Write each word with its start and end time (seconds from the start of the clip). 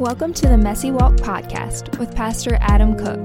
Welcome 0.00 0.32
to 0.32 0.48
the 0.48 0.56
Messy 0.56 0.90
Walk 0.90 1.16
podcast 1.16 1.98
with 1.98 2.16
Pastor 2.16 2.56
Adam 2.62 2.96
Cook, 2.96 3.22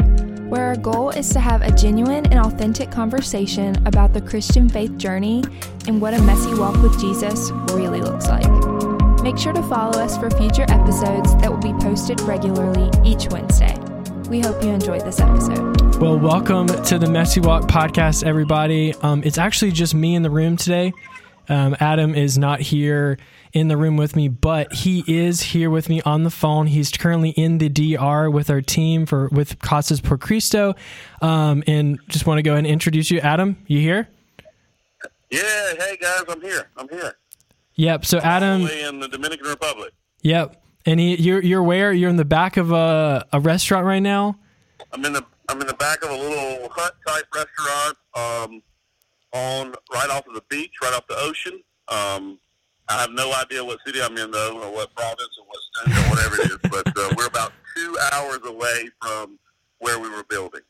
where 0.52 0.66
our 0.66 0.76
goal 0.76 1.10
is 1.10 1.30
to 1.30 1.40
have 1.40 1.62
a 1.62 1.72
genuine 1.72 2.26
and 2.26 2.38
authentic 2.38 2.92
conversation 2.92 3.82
about 3.88 4.12
the 4.12 4.20
Christian 4.20 4.68
faith 4.68 4.98
journey 4.98 5.42
and 5.88 6.02
what 6.02 6.14
a 6.14 6.22
messy 6.24 6.54
walk 6.54 6.76
with 6.84 7.00
Jesus 7.00 7.50
really 7.72 8.02
looks 8.02 8.28
like. 8.28 8.44
Make 9.24 9.38
sure 9.38 9.54
to 9.54 9.64
follow 9.64 9.98
us 10.02 10.18
for 10.18 10.30
future 10.30 10.66
episodes 10.68 11.34
that 11.38 11.50
will 11.50 11.62
be 11.62 11.72
posted 11.82 12.20
regularly 12.24 12.92
each 13.06 13.30
Wednesday. 13.30 13.74
We 14.28 14.42
hope 14.42 14.62
you 14.62 14.72
enjoyed 14.72 15.06
this 15.06 15.22
episode. 15.22 15.96
Well, 16.02 16.20
welcome 16.20 16.68
to 16.68 17.00
the 17.00 17.10
Messy 17.10 17.40
Walk 17.40 17.70
podcast, 17.70 18.26
everybody. 18.26 18.94
Um, 18.96 19.24
it's 19.24 19.38
actually 19.38 19.72
just 19.72 19.96
me 19.96 20.14
in 20.14 20.24
the 20.24 20.30
room 20.30 20.58
today. 20.58 20.92
Um, 21.50 21.76
Adam 21.80 22.16
is 22.16 22.38
not 22.38 22.62
here 22.62 23.18
in 23.54 23.68
the 23.68 23.78
room 23.78 23.98
with 23.98 24.16
me, 24.16 24.28
but 24.28 24.74
he 24.74 25.04
is 25.08 25.42
here 25.42 25.70
with 25.70 25.90
me 25.90 26.02
on 26.02 26.24
the 26.24 26.30
phone. 26.30 26.68
He's 26.68 26.92
currently 26.92 27.30
in 27.32 27.58
the 27.58 27.70
DR 27.70 28.30
with 28.30 28.50
our 28.50 28.62
team 28.62 29.06
for 29.06 29.30
with 29.30 29.60
Casas 29.60 30.02
por 30.02 30.18
Cristo, 30.18 30.76
um, 31.22 31.64
and 31.68 32.00
just 32.10 32.26
want 32.26 32.40
to 32.40 32.44
go 32.44 32.52
ahead 32.52 32.66
and 32.66 32.68
introduce 32.68 33.12
you, 33.12 33.20
Adam. 33.20 33.58
You 33.68 33.80
here? 33.80 34.10
Yeah, 35.30 35.42
hey 35.78 35.98
guys, 36.00 36.24
I'm 36.28 36.42
here. 36.42 36.70
I'm 36.78 36.90
here. 36.90 37.16
Yep. 37.76 38.06
So 38.06 38.20
Adam, 38.20 38.68
in 38.68 39.00
the 39.00 39.08
Dominican 39.08 39.48
Republic. 39.48 39.94
Yep. 40.22 40.62
And 40.86 41.00
he, 41.00 41.16
you're 41.16 41.42
you're 41.42 41.64
where? 41.64 41.92
You're 41.92 42.10
in 42.10 42.18
the 42.18 42.26
back 42.26 42.58
of 42.58 42.72
a, 42.72 43.26
a 43.34 43.40
restaurant 43.40 43.86
right 43.86 44.00
now. 44.00 44.38
I'm 44.92 45.04
in 45.04 45.14
the 45.14 45.26
I'm 45.50 45.60
in 45.62 45.68
the 45.68 45.74
back 45.74 46.04
of 46.04 46.10
a 46.10 46.18
little 46.18 46.70
hut 46.70 46.96
type 47.08 47.26
restaurant. 47.34 47.98
Um, 48.16 48.62
on 49.36 49.74
right 49.94 50.10
off 50.10 50.26
of 50.28 50.34
the 50.34 50.44
beach, 50.50 50.72
right 50.82 50.94
off 50.94 51.06
the 51.08 51.18
ocean. 51.18 51.62
Um, 51.90 52.40
I 52.88 53.02
have 53.02 53.12
no 53.12 53.34
idea 53.34 53.64
what 53.64 53.80
city 53.86 54.02
I'm 54.02 54.18
in 54.18 54.32
though, 54.32 54.60
or 54.62 54.74
what 54.74 54.96
province, 54.96 55.30
or 55.40 55.46
what 55.46 55.60
state, 55.74 55.98
or 55.98 56.10
whatever 56.10 56.42
it 56.42 56.52
is. 56.52 56.58
But 56.72 56.88
uh, 56.98 57.14
we're 57.18 57.28
about 57.28 57.52
two 57.76 57.98
hours 58.14 58.40
away 58.46 58.90
from 59.02 59.38
where 59.80 60.00
we 60.00 60.10
were 60.10 60.24
building. 60.24 60.62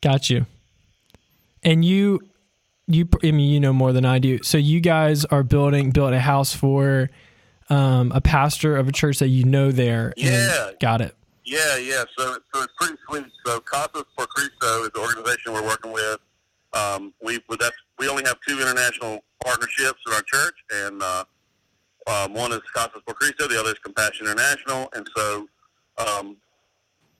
Got 0.00 0.30
you. 0.30 0.46
And 1.62 1.84
you, 1.84 2.20
you, 2.86 3.08
I 3.22 3.30
mean, 3.30 3.50
you 3.50 3.60
know 3.60 3.72
more 3.72 3.92
than 3.92 4.04
I 4.04 4.18
do. 4.18 4.42
So 4.42 4.58
you 4.58 4.80
guys 4.80 5.24
are 5.26 5.42
building, 5.42 5.90
built 5.90 6.12
a 6.12 6.20
house 6.20 6.54
for 6.54 7.10
um, 7.68 8.12
a 8.12 8.20
pastor 8.20 8.76
of 8.76 8.88
a 8.88 8.92
church 8.92 9.18
that 9.18 9.28
you 9.28 9.44
know 9.44 9.70
there. 9.70 10.12
Yeah. 10.16 10.70
Got 10.80 11.00
it. 11.02 11.14
Yeah, 11.44 11.76
yeah. 11.76 12.04
So, 12.16 12.36
so 12.54 12.62
it's 12.62 12.72
pretty 12.78 12.96
sweet. 13.08 13.26
So 13.44 13.60
Casas 13.60 14.04
por 14.16 14.26
Cristo 14.26 14.84
is 14.84 14.90
the 14.94 15.00
organization 15.00 15.52
we're 15.52 15.66
working 15.66 15.92
with. 15.92 16.18
Um, 16.72 17.12
we 17.22 17.40
that's 17.58 17.76
we 17.98 18.08
only 18.08 18.24
have 18.24 18.36
two 18.46 18.60
international 18.60 19.24
partnerships 19.44 20.00
in 20.06 20.12
our 20.12 20.22
church, 20.22 20.54
and 20.72 21.02
uh, 21.02 21.24
um, 22.06 22.34
one 22.34 22.52
is 22.52 22.60
Casas 22.74 23.02
por 23.04 23.14
Cristo, 23.14 23.48
the 23.48 23.58
other 23.58 23.70
is 23.70 23.78
Compassion 23.82 24.26
International, 24.26 24.88
and 24.94 25.06
so 25.16 25.48
um, 25.98 26.36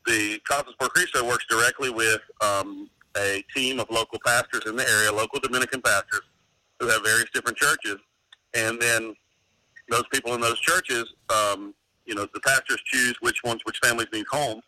the 0.07 0.41
Casas 0.49 0.75
por 0.79 0.89
Cristo 0.89 1.27
works 1.27 1.45
directly 1.51 1.91
with 1.91 2.21
um, 2.41 2.89
a 3.17 3.45
team 3.55 3.81
of 3.81 3.91
local 3.91 4.19
pastors 4.25 4.63
in 4.67 4.77
the 4.77 4.89
area, 4.89 5.13
local 5.13 5.41
Dominican 5.41 5.83
pastors 5.83 6.23
who 6.79 6.89
have 6.89 7.03
various 7.03 7.29
different 7.35 7.59
churches, 7.59 7.97
and 8.55 8.81
then 8.81 9.15
those 9.91 10.05
people 10.13 10.35
in 10.35 10.41
those 10.41 10.61
churches, 10.61 11.13
um, 11.29 11.75
you 12.07 12.15
know, 12.15 12.27
the 12.33 12.41
pastors 12.41 12.81
choose 12.85 13.17
which 13.21 13.43
ones, 13.45 13.61
which 13.65 13.79
families 13.83 14.09
need 14.13 14.27
homes, 14.31 14.63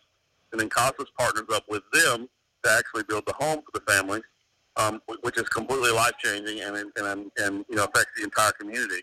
and 0.51 0.61
then 0.61 0.69
Casas 0.69 1.07
partners 1.17 1.47
up 1.55 1.65
with 1.69 1.83
them 1.93 2.29
to 2.65 2.71
actually 2.71 3.05
build 3.09 3.25
the 3.27 3.33
home 3.33 3.61
for 3.61 3.79
the 3.79 3.93
families 3.93 4.23
um, 4.77 5.01
which 5.21 5.37
is 5.39 5.49
completely 5.49 5.91
life 5.91 6.13
changing 6.19 6.61
and, 6.61 6.77
and, 6.77 6.93
and, 6.97 7.31
and, 7.39 7.65
you 7.69 7.77
know 7.77 7.85
affects 7.85 8.13
the 8.17 8.25
entire 8.25 8.53
community. 8.53 9.03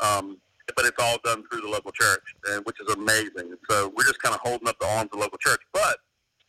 Um, 0.00 0.38
but 0.74 0.84
it's 0.84 1.02
all 1.02 1.18
done 1.24 1.44
through 1.48 1.60
the 1.60 1.68
local 1.68 1.92
church, 1.92 2.22
which 2.64 2.76
is 2.80 2.92
amazing. 2.94 3.54
So 3.70 3.92
we're 3.96 4.04
just 4.04 4.20
kind 4.20 4.34
of 4.34 4.40
holding 4.42 4.66
up 4.68 4.78
the 4.80 4.86
arms 4.86 5.04
of 5.04 5.10
the 5.12 5.18
local 5.18 5.38
church. 5.38 5.60
But 5.72 5.98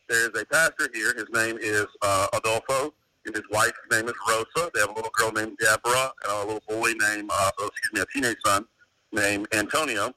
there 0.08 0.28
is 0.28 0.40
a 0.40 0.44
pastor 0.46 0.88
here. 0.92 1.14
His 1.14 1.26
name 1.32 1.56
is 1.60 1.86
uh, 2.02 2.26
Adolfo, 2.34 2.92
and 3.26 3.34
his 3.34 3.44
wife's 3.50 3.78
name 3.90 4.08
is 4.08 4.14
Rosa. 4.28 4.70
They 4.74 4.80
have 4.80 4.90
a 4.90 4.94
little 4.94 5.10
girl 5.16 5.32
named 5.32 5.58
Deborah 5.58 6.12
and 6.24 6.32
a 6.32 6.38
little 6.40 6.62
boy 6.68 6.92
named, 6.98 7.30
uh, 7.32 7.50
oh, 7.58 7.68
excuse 7.68 7.92
me, 7.92 8.00
a 8.00 8.06
teenage 8.12 8.38
son 8.44 8.64
named 9.12 9.46
Antonio. 9.52 10.12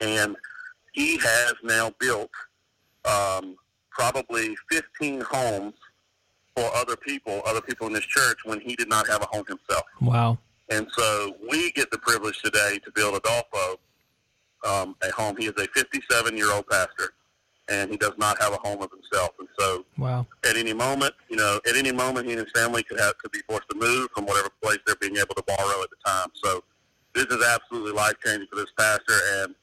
And 0.00 0.36
he 0.92 1.18
has 1.18 1.54
now 1.62 1.92
built 2.00 2.30
um, 3.04 3.56
probably 3.90 4.56
15 4.70 5.20
homes 5.20 5.74
for 6.56 6.70
other 6.76 6.96
people, 6.96 7.42
other 7.46 7.60
people 7.60 7.86
in 7.86 7.92
this 7.92 8.04
church, 8.04 8.38
when 8.44 8.60
he 8.60 8.76
did 8.76 8.88
not 8.88 9.08
have 9.08 9.22
a 9.22 9.26
home 9.26 9.44
himself. 9.46 9.84
Wow. 10.00 10.38
And 10.70 10.86
so 10.96 11.36
we 11.50 11.72
get 11.72 11.90
the 11.90 11.98
privilege 11.98 12.40
today 12.42 12.78
to 12.84 12.90
build 12.92 13.16
Adolfo 13.16 13.78
um, 14.64 14.96
a 15.02 15.10
home. 15.12 15.36
He 15.36 15.46
is 15.46 15.54
a 15.56 15.66
57 15.74 16.36
year 16.36 16.52
old 16.52 16.66
pastor, 16.68 17.14
and 17.68 17.90
he 17.90 17.96
does 17.96 18.12
not 18.18 18.40
have 18.40 18.52
a 18.52 18.56
home 18.56 18.82
of 18.82 18.90
himself. 18.90 19.30
And 19.38 19.48
so, 19.58 19.84
wow. 19.98 20.26
At 20.48 20.56
any 20.56 20.72
moment, 20.72 21.14
you 21.28 21.36
know, 21.36 21.60
at 21.68 21.76
any 21.76 21.92
moment, 21.92 22.26
he 22.26 22.32
and 22.32 22.40
his 22.40 22.50
family 22.54 22.82
could 22.82 23.00
have 23.00 23.18
could 23.18 23.32
be 23.32 23.40
forced 23.48 23.68
to 23.70 23.76
move 23.76 24.08
from 24.14 24.26
whatever 24.26 24.50
place 24.62 24.78
they're 24.86 24.96
being 24.96 25.16
able 25.16 25.34
to 25.34 25.42
borrow 25.46 25.82
at 25.82 25.90
the 25.90 25.96
time. 26.04 26.28
So, 26.42 26.62
this 27.14 27.26
is 27.26 27.44
absolutely 27.44 27.92
life 27.92 28.14
changing 28.24 28.48
for 28.48 28.56
this 28.56 28.72
pastor 28.78 29.18
and 29.42 29.54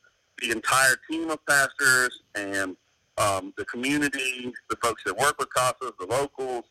the 0.42 0.52
entire 0.52 0.96
team 1.10 1.30
of 1.30 1.44
pastors 1.46 2.22
and 2.36 2.76
um, 3.18 3.54
the 3.58 3.66
community, 3.66 4.54
the 4.70 4.78
folks 4.78 5.04
that 5.06 5.18
work 5.18 5.38
with 5.40 5.50
Casas, 5.50 5.92
the 6.00 6.06
locals, 6.06 6.64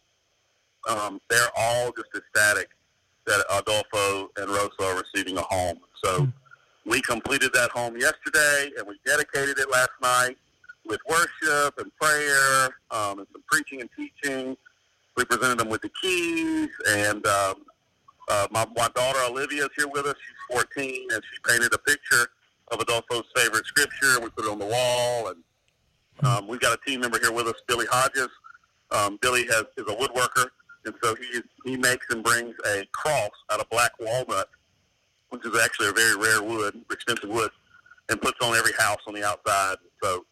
um, 0.88 1.20
they're 1.28 1.50
all 1.56 1.92
just 1.92 2.08
ecstatic 2.16 2.68
that 3.26 3.44
Adolfo 3.50 4.30
and 4.36 4.48
Rosa 4.48 4.82
are 4.82 5.02
receiving 5.02 5.36
a 5.36 5.42
home. 5.42 5.78
So 6.02 6.20
mm. 6.20 6.32
we 6.86 7.00
completed 7.02 7.52
that 7.54 7.70
home 7.70 7.96
yesterday, 7.96 8.70
and 8.78 8.86
we 8.86 8.98
dedicated 9.04 9.58
it 9.58 9.70
last 9.70 9.90
night 10.02 10.36
with 10.86 11.00
worship 11.08 11.78
and 11.78 11.94
prayer 12.00 12.64
um, 12.90 13.18
and 13.18 13.28
some 13.32 13.42
preaching 13.46 13.82
and 13.82 13.90
teaching. 13.94 14.56
We 15.16 15.24
presented 15.24 15.58
them 15.58 15.68
with 15.68 15.82
the 15.82 15.90
keys, 16.00 16.70
and 16.88 17.26
um, 17.26 17.54
uh, 18.28 18.46
my, 18.50 18.66
my 18.76 18.88
daughter 18.94 19.18
Olivia 19.28 19.64
is 19.64 19.70
here 19.76 19.88
with 19.88 20.06
us. 20.06 20.14
She's 20.14 20.56
14, 20.56 21.08
and 21.12 21.22
she 21.22 21.52
painted 21.52 21.74
a 21.74 21.78
picture 21.78 22.28
of 22.70 22.80
Adolfo's 22.80 23.24
favorite 23.34 23.66
scripture, 23.66 24.14
and 24.14 24.24
we 24.24 24.30
put 24.30 24.44
it 24.44 24.50
on 24.50 24.58
the 24.58 24.66
wall. 24.66 25.28
And 25.28 25.42
um, 26.26 26.48
we've 26.48 26.60
got 26.60 26.78
a 26.78 26.88
team 26.88 27.00
member 27.00 27.18
here 27.18 27.32
with 27.32 27.46
us, 27.46 27.54
Billy 27.66 27.86
Hodges. 27.90 28.28
Um, 28.90 29.18
Billy 29.20 29.44
has 29.46 29.64
is 29.76 29.84
a 29.88 29.96
woodworker, 29.96 30.48
and 30.84 30.94
so 31.02 31.14
he 31.14 31.40
he 31.64 31.76
makes 31.76 32.06
and 32.10 32.22
brings 32.22 32.54
a 32.66 32.84
cross 32.92 33.30
out 33.50 33.60
of 33.60 33.68
black 33.70 33.92
walnut, 34.00 34.48
which 35.30 35.44
is 35.44 35.58
actually 35.60 35.88
a 35.88 35.92
very 35.92 36.16
rare 36.16 36.42
wood, 36.42 36.80
expensive 36.90 37.30
wood, 37.30 37.50
and 38.08 38.20
puts 38.20 38.38
on 38.42 38.54
every 38.56 38.72
house 38.78 38.98
on 39.06 39.14
the 39.14 39.24
outside. 39.24 39.76
So 40.02 40.24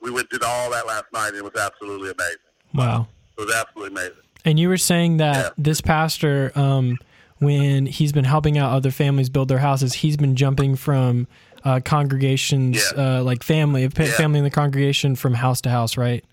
we 0.00 0.10
went 0.10 0.30
did 0.30 0.42
all 0.42 0.70
that 0.70 0.86
last 0.86 1.06
night, 1.12 1.28
and 1.28 1.36
it 1.36 1.44
was 1.44 1.60
absolutely 1.60 2.10
amazing. 2.10 2.38
Wow, 2.74 3.08
it 3.38 3.44
was 3.44 3.54
absolutely 3.54 4.00
amazing. 4.00 4.22
And 4.44 4.58
you 4.58 4.68
were 4.68 4.78
saying 4.78 5.18
that 5.18 5.36
yeah. 5.36 5.50
this 5.58 5.80
pastor, 5.80 6.52
um, 6.54 6.98
when 7.38 7.86
he's 7.86 8.12
been 8.12 8.24
helping 8.24 8.58
out 8.58 8.72
other 8.72 8.90
families 8.90 9.28
build 9.28 9.48
their 9.48 9.58
houses, 9.58 9.92
he's 9.92 10.16
been 10.16 10.36
jumping 10.36 10.76
from 10.76 11.26
uh, 11.64 11.80
congregations, 11.84 12.82
yeah. 12.96 13.18
uh, 13.18 13.22
like 13.22 13.42
family, 13.42 13.82
yeah. 13.82 14.04
family 14.12 14.38
in 14.38 14.44
the 14.44 14.50
congregation 14.50 15.16
from 15.16 15.34
house 15.34 15.60
to 15.62 15.70
house, 15.70 15.96
right? 15.96 16.24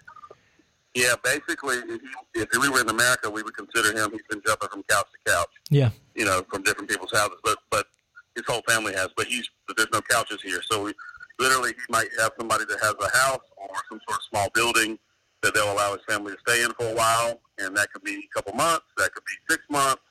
Yeah, 0.97 1.13
basically, 1.23 1.77
if, 1.77 2.01
he, 2.33 2.39
if 2.41 2.49
we 2.59 2.69
were 2.69 2.81
in 2.81 2.89
America, 2.89 3.29
we 3.29 3.43
would 3.43 3.55
consider 3.55 3.95
him. 3.95 4.09
He's 4.11 4.25
been 4.27 4.41
jumping 4.43 4.69
from 4.69 4.81
couch 4.89 5.05
to 5.13 5.31
couch. 5.31 5.53
Yeah, 5.69 5.91
you 6.15 6.25
know, 6.25 6.43
from 6.49 6.63
different 6.63 6.89
people's 6.89 7.11
houses, 7.11 7.37
but 7.43 7.59
but 7.69 7.85
his 8.35 8.43
whole 8.47 8.63
family 8.67 8.93
has. 8.93 9.09
But 9.15 9.27
he's 9.27 9.47
but 9.67 9.77
there's 9.77 9.91
no 9.93 10.01
couches 10.01 10.41
here, 10.41 10.59
so 10.63 10.85
we 10.85 10.93
literally 11.37 11.73
he 11.73 11.93
might 11.93 12.07
have 12.19 12.31
somebody 12.35 12.65
that 12.65 12.79
has 12.81 12.95
a 12.99 13.15
house 13.15 13.45
or 13.57 13.69
some 13.89 13.99
sort 14.07 14.17
of 14.17 14.23
small 14.27 14.49
building 14.55 14.97
that 15.43 15.53
they'll 15.53 15.71
allow 15.71 15.91
his 15.91 16.01
family 16.09 16.33
to 16.33 16.39
stay 16.47 16.63
in 16.63 16.71
for 16.71 16.89
a 16.89 16.95
while, 16.95 17.41
and 17.59 17.77
that 17.77 17.93
could 17.93 18.03
be 18.03 18.15
a 18.15 18.33
couple 18.33 18.55
months, 18.55 18.85
that 18.97 19.13
could 19.13 19.23
be 19.23 19.53
six 19.53 19.63
months, 19.69 20.01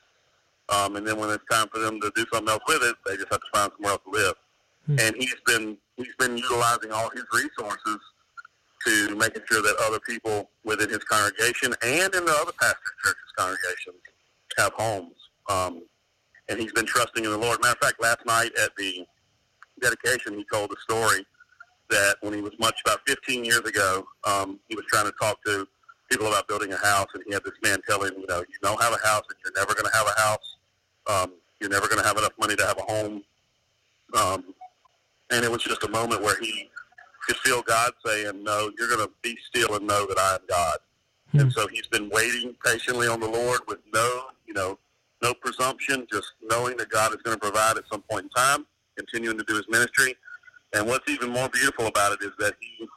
um, 0.69 0.95
and 0.95 1.05
then 1.05 1.19
when 1.19 1.29
it's 1.31 1.43
time 1.51 1.67
for 1.67 1.79
them 1.79 1.99
to 1.99 2.09
do 2.15 2.25
something 2.31 2.47
else 2.47 2.63
with 2.65 2.81
it, 2.83 2.95
they 3.05 3.17
just 3.17 3.27
have 3.29 3.41
to 3.41 3.47
find 3.53 3.71
somewhere 3.73 3.91
else 3.91 4.03
to 4.05 4.11
live. 4.11 4.35
Hmm. 4.85 4.99
And 5.01 5.15
he's 5.19 5.35
been 5.45 5.77
he's 5.97 6.15
been 6.17 6.37
utilizing 6.37 6.93
all 6.93 7.09
his 7.09 7.25
resources 7.33 7.99
to 8.85 9.15
making 9.15 9.43
sure 9.49 9.61
that 9.61 9.75
other 9.87 9.99
people 9.99 10.49
within 10.63 10.89
his 10.89 11.03
congregation 11.05 11.73
and 11.83 12.13
in 12.13 12.25
the 12.25 12.37
other 12.41 12.51
pastor 12.59 12.77
churches 13.03 13.33
congregations 13.37 14.01
have 14.57 14.73
homes. 14.73 15.15
Um, 15.49 15.83
and 16.49 16.59
he's 16.59 16.71
been 16.71 16.85
trusting 16.85 17.25
in 17.25 17.31
the 17.31 17.37
Lord. 17.37 17.61
Matter 17.61 17.77
of 17.81 17.87
fact, 17.87 18.01
last 18.01 18.25
night 18.25 18.51
at 18.61 18.71
the 18.77 19.05
dedication, 19.81 20.35
he 20.35 20.45
told 20.51 20.69
the 20.69 20.77
story 20.81 21.25
that 21.89 22.15
when 22.21 22.33
he 22.33 22.41
was 22.41 22.53
much 22.59 22.75
about 22.85 22.99
15 23.07 23.45
years 23.45 23.59
ago, 23.59 24.05
um, 24.25 24.59
he 24.67 24.75
was 24.75 24.85
trying 24.87 25.05
to 25.05 25.13
talk 25.19 25.43
to 25.45 25.67
people 26.09 26.27
about 26.27 26.47
building 26.47 26.71
a 26.73 26.77
house, 26.77 27.07
and 27.13 27.23
he 27.27 27.33
had 27.33 27.43
this 27.43 27.53
man 27.63 27.79
tell 27.87 28.03
him, 28.03 28.13
you 28.17 28.25
know, 28.27 28.39
you 28.39 28.55
don't 28.61 28.81
have 28.81 28.93
a 28.93 29.07
house, 29.07 29.23
and 29.29 29.37
you're 29.43 29.53
never 29.55 29.73
going 29.73 29.89
to 29.89 29.97
have 29.97 30.07
a 30.07 30.21
house. 30.21 30.55
Um, 31.07 31.33
you're 31.59 31.69
never 31.69 31.87
going 31.87 32.01
to 32.01 32.07
have 32.07 32.17
enough 32.17 32.33
money 32.39 32.55
to 32.55 32.65
have 32.65 32.77
a 32.77 32.81
home. 32.81 33.23
Um, 34.13 34.53
and 35.31 35.43
it 35.43 35.51
was 35.51 35.63
just 35.63 35.83
a 35.83 35.89
moment 35.89 36.21
where 36.21 36.39
he 36.39 36.69
could 37.27 37.37
feel 37.37 37.61
God 37.61 37.91
saying, 38.05 38.43
"No, 38.43 38.71
you're 38.77 38.87
going 38.87 39.05
to 39.07 39.11
be 39.21 39.37
still 39.47 39.75
and 39.75 39.85
know 39.85 40.05
that 40.07 40.17
I 40.17 40.35
am 40.35 40.41
God." 40.47 40.77
Hmm. 41.31 41.39
And 41.39 41.53
so 41.53 41.67
he's 41.67 41.87
been 41.87 42.09
waiting 42.09 42.55
patiently 42.63 43.07
on 43.07 43.19
the 43.19 43.27
Lord 43.27 43.61
with 43.67 43.79
no, 43.93 44.23
you 44.47 44.53
know, 44.53 44.79
no 45.21 45.33
presumption, 45.33 46.07
just 46.11 46.27
knowing 46.41 46.77
that 46.77 46.89
God 46.89 47.11
is 47.13 47.21
going 47.21 47.37
to 47.37 47.41
provide 47.41 47.77
at 47.77 47.83
some 47.91 48.01
point 48.09 48.25
in 48.25 48.29
time, 48.29 48.65
continuing 48.95 49.37
to 49.37 49.43
do 49.43 49.55
his 49.55 49.65
ministry. 49.69 50.15
And 50.73 50.87
what's 50.87 51.09
even 51.09 51.29
more 51.29 51.49
beautiful 51.49 51.87
about 51.87 52.13
it 52.13 52.19
is 52.23 52.31
that 52.39 52.55
he 52.59 52.87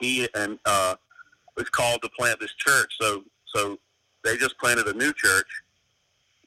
he 0.00 0.28
and 0.34 0.58
uh, 0.64 0.96
was 1.56 1.68
called 1.70 2.02
to 2.02 2.10
plant 2.18 2.40
this 2.40 2.54
church. 2.54 2.92
So 3.00 3.24
so 3.54 3.78
they 4.22 4.36
just 4.36 4.58
planted 4.58 4.86
a 4.88 4.92
new 4.92 5.12
church 5.12 5.46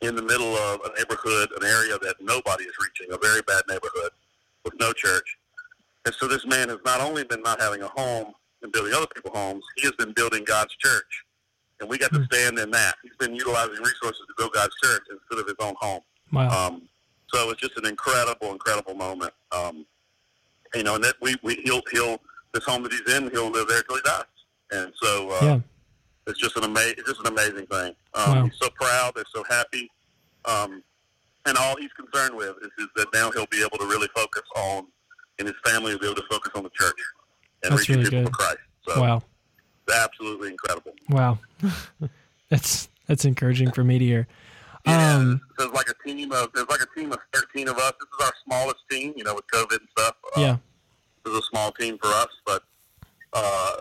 in 0.02 0.16
the 0.16 0.22
middle 0.22 0.56
of 0.56 0.82
a 0.86 0.90
neighborhood, 0.98 1.50
an 1.60 1.66
area 1.66 1.98
that 2.00 2.16
nobody 2.22 2.66
is 2.66 2.74
reaching, 2.80 3.14
a 3.14 3.18
very 3.18 3.42
bad 3.42 3.64
neighborhood 3.68 4.12
with 4.64 4.74
no 4.80 4.94
church. 4.94 5.38
And 6.08 6.16
so 6.16 6.26
this 6.26 6.46
man 6.46 6.70
has 6.70 6.78
not 6.86 7.02
only 7.02 7.26
been 7.26 7.42
not 7.42 7.60
having 7.60 7.82
a 7.82 7.90
home 7.90 8.32
and 8.62 8.72
building 8.72 8.94
other 8.94 9.08
people's 9.14 9.36
homes, 9.36 9.66
he 9.76 9.82
has 9.84 9.92
been 9.92 10.14
building 10.14 10.46
God's 10.46 10.74
church. 10.78 11.26
And 11.82 11.90
we 11.90 11.98
got 11.98 12.14
to 12.14 12.24
stand 12.32 12.58
in 12.60 12.72
that. 12.72 12.96
He's 13.04 13.18
been 13.20 13.36
utilizing 13.36 13.84
resources 13.84 14.22
to 14.26 14.34
build 14.38 14.54
God's 14.54 14.74
church 14.82 15.04
instead 15.12 15.42
of 15.42 15.46
his 15.46 15.58
own 15.60 15.76
home. 15.82 16.00
Wow. 16.32 16.68
Um, 16.68 16.84
so 17.28 17.50
it's 17.50 17.60
just 17.60 17.76
an 17.76 17.86
incredible, 17.86 18.54
incredible 18.54 18.94
moment. 18.94 19.34
Um, 19.52 19.86
you 20.74 20.84
know, 20.84 20.96
and 20.96 21.04
that 21.04 21.16
we, 21.22 21.36
we 21.44 21.56
he'll 21.66 21.82
he'll 21.92 22.22
this 22.54 22.64
home 22.64 22.84
that 22.84 22.94
he's 22.94 23.14
in, 23.14 23.30
he'll 23.32 23.52
live 23.52 23.68
there 23.68 23.82
till 23.84 23.98
he 23.98 24.02
dies. 24.04 24.24
And 24.72 24.94
so 25.04 25.30
uh, 25.30 25.46
yeah. 25.46 25.60
it's 26.26 26.40
just 26.40 26.56
an 26.56 26.64
amazing, 26.64 26.96
it's 27.00 27.10
just 27.10 27.20
an 27.20 27.28
amazing 27.28 27.66
thing. 27.66 27.94
Um, 28.14 28.36
Wow. 28.38 28.44
He's 28.46 28.58
so 28.62 28.70
proud. 28.70 29.12
They're 29.14 29.26
so 29.36 29.44
happy. 29.50 29.92
Um, 30.46 30.82
and 31.46 31.58
all 31.58 31.76
he's 31.76 31.92
concerned 31.92 32.38
with 32.38 32.56
is, 32.62 32.72
is 32.78 32.88
that 32.96 33.08
now 33.14 33.30
he'll 33.32 33.48
be 33.48 33.60
able 33.60 33.78
to 33.78 33.86
really 33.86 34.08
focus 34.16 34.44
on, 34.56 34.88
and 35.40 35.48
his 35.48 35.58
family 35.66 35.92
will 35.94 36.00
be 36.00 36.06
able 36.08 36.16
to 36.16 36.28
focus 36.30 36.52
on 36.56 36.64
the 36.64 36.70
church 36.72 36.96
and 37.64 37.72
That's 37.72 37.82
reaching 37.90 37.98
really 38.04 38.10
people 38.10 38.24
good. 38.24 38.30
for 38.32 38.38
Christ. 38.38 38.58
So 38.88 39.02
Wow. 39.02 39.24
absolutely 39.94 40.50
incredible. 40.52 40.94
Wow. 41.10 41.40
that's 42.50 42.90
that's 43.08 43.26
encouraging 43.26 43.72
for 43.72 43.84
me 43.84 44.00
to 44.00 44.06
hear. 44.06 44.28
Yeah, 44.86 45.16
Um, 45.18 45.42
there's 45.58 45.72
like 45.72 45.88
a 45.90 46.08
team 46.08 46.32
of 46.32 46.50
there's 46.54 46.68
like 46.70 46.82
a 46.82 47.00
team 47.00 47.12
of 47.12 47.20
13 47.34 47.68
of 47.68 47.78
us. 47.78 47.94
This 48.00 48.08
is 48.20 48.26
our 48.26 48.34
smallest 48.46 48.80
team, 48.90 49.14
you 49.16 49.24
know, 49.24 49.36
with 49.36 49.46
COVID 49.54 49.80
and 49.80 49.88
stuff. 49.98 50.16
Uh, 50.36 50.42
yeah. 50.42 50.58
This 51.26 51.34
is 51.34 51.40
a 51.40 51.44
small 51.52 51.72
team 51.74 51.98
for 52.02 52.08
us, 52.10 52.28
but 52.46 52.64
uh, 53.34 53.78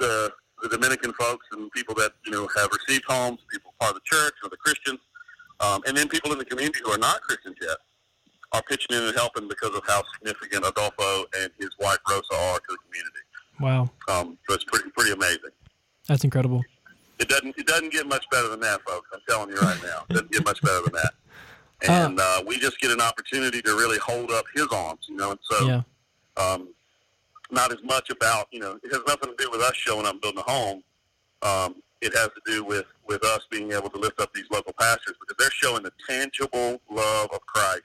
the 0.00 0.32
the 0.62 0.68
Dominican 0.70 1.12
folks 1.12 1.46
and 1.52 1.70
people 1.72 1.94
that 1.96 2.12
you 2.24 2.32
know 2.32 2.48
have 2.56 2.70
received 2.72 3.04
homes, 3.06 3.38
people 3.52 3.72
part 3.78 3.90
of 3.94 3.96
the 3.96 4.00
church 4.04 4.34
or 4.42 4.48
the 4.48 4.56
Christians, 4.56 4.98
um, 5.60 5.82
and 5.86 5.96
then 5.96 6.08
people 6.08 6.32
in 6.32 6.38
the 6.38 6.44
community 6.44 6.80
who 6.84 6.90
are 6.90 6.98
not 6.98 7.20
Christians 7.22 7.56
yet 7.60 7.76
are 8.56 8.62
pitching 8.62 8.96
in 8.96 9.02
and 9.04 9.14
helping 9.16 9.48
because 9.48 9.74
of 9.76 9.82
how 9.86 10.02
significant 10.14 10.64
Adolfo 10.66 11.24
and 11.38 11.50
his 11.58 11.70
wife 11.78 11.98
Rosa 12.08 12.34
are 12.34 12.58
to 12.58 12.64
the 12.70 12.78
community. 12.88 13.22
Wow. 13.60 13.90
Um, 14.08 14.38
so 14.48 14.54
it's 14.54 14.64
pretty 14.64 14.90
pretty 14.90 15.12
amazing. 15.12 15.50
That's 16.08 16.24
incredible. 16.24 16.64
It 17.18 17.28
doesn't 17.28 17.54
it 17.58 17.66
doesn't 17.66 17.92
get 17.92 18.06
much 18.06 18.24
better 18.30 18.48
than 18.48 18.60
that, 18.60 18.80
folks. 18.82 19.08
I'm 19.12 19.20
telling 19.28 19.50
you 19.50 19.56
right 19.56 19.78
now, 19.82 20.04
it 20.08 20.12
doesn't 20.14 20.32
get 20.32 20.44
much 20.44 20.60
better 20.62 20.82
than 20.82 20.92
that. 20.94 21.12
And 21.86 22.18
uh, 22.18 22.42
we 22.46 22.58
just 22.58 22.80
get 22.80 22.90
an 22.90 23.02
opportunity 23.02 23.60
to 23.60 23.72
really 23.72 23.98
hold 23.98 24.30
up 24.30 24.46
his 24.54 24.66
arms, 24.72 25.00
you 25.10 25.14
know. 25.14 25.32
And 25.32 25.38
so, 25.42 25.66
Yeah. 25.68 25.82
um, 26.38 26.72
not 27.50 27.70
as 27.70 27.82
much 27.84 28.08
about 28.08 28.48
you 28.50 28.60
know, 28.60 28.78
it 28.82 28.90
has 28.92 29.02
nothing 29.06 29.36
to 29.36 29.44
do 29.44 29.50
with 29.50 29.60
us 29.60 29.74
showing 29.76 30.06
up 30.06 30.12
and 30.12 30.20
building 30.22 30.42
a 30.46 30.50
home. 30.50 30.82
Um, 31.42 31.82
it 32.00 32.14
has 32.16 32.28
to 32.28 32.40
do 32.46 32.64
with 32.64 32.86
with 33.06 33.22
us 33.24 33.40
being 33.50 33.72
able 33.72 33.90
to 33.90 33.98
lift 33.98 34.18
up 34.22 34.32
these 34.32 34.46
local 34.50 34.72
pastors 34.72 35.16
because 35.20 35.36
they're 35.38 35.50
showing 35.50 35.82
the 35.82 35.92
tangible 36.08 36.80
love 36.90 37.28
of 37.30 37.40
Christ 37.44 37.82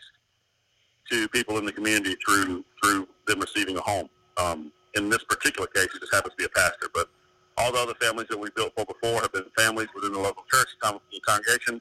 to 1.12 1.28
people 1.30 1.58
in 1.58 1.66
the 1.66 1.72
community 1.72 2.16
through 2.26 2.64
through 2.82 3.08
them 3.28 3.40
receiving 3.40 3.78
a 3.78 3.82
home. 3.82 4.10
Um, 4.38 4.72
in 4.96 5.10
this 5.10 5.24
particular 5.26 5.68
case, 5.68 5.88
it 5.94 6.00
just 6.00 6.14
happens 6.14 6.34
to 6.34 6.38
be 6.38 6.46
a 6.46 6.50
pastor, 6.50 6.88
but 6.94 7.10
all 7.58 7.72
the 7.72 7.78
other 7.80 7.94
families 8.02 8.28
that 8.30 8.40
we 8.40 8.50
built 8.56 8.74
for 8.76 8.86
before 8.86 9.22
have 9.22 9.32
been 9.32 9.46
families 9.58 9.88
within 9.94 10.14
the 10.14 10.20
local 10.20 10.44
church 10.52 10.68
con- 10.82 11.00
congregation. 11.26 11.80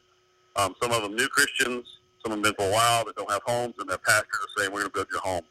Um, 0.56 0.74
some 0.82 0.92
of 0.92 1.02
them 1.02 1.16
new 1.16 1.28
Christians, 1.28 1.86
some 2.22 2.32
have 2.32 2.42
been 2.42 2.54
for 2.54 2.68
a 2.68 2.72
while 2.72 3.04
that 3.04 3.16
don't 3.16 3.30
have 3.30 3.42
homes, 3.46 3.74
and 3.78 3.88
their 3.88 3.98
pastors 3.98 4.28
are 4.42 4.60
saying, 4.60 4.72
"We're 4.72 4.80
going 4.80 4.90
to 4.90 4.96
build 4.98 5.08
your 5.12 5.20
home." 5.20 5.44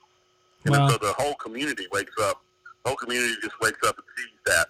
And 0.65 0.75
Wow. 0.75 0.89
so 0.89 0.97
the 0.97 1.13
whole 1.13 1.35
community 1.35 1.87
wakes 1.91 2.13
up. 2.21 2.41
The 2.83 2.89
whole 2.89 2.97
community 2.97 3.35
just 3.41 3.59
wakes 3.61 3.79
up 3.87 3.97
and 3.97 4.05
sees 4.17 4.39
that 4.45 4.67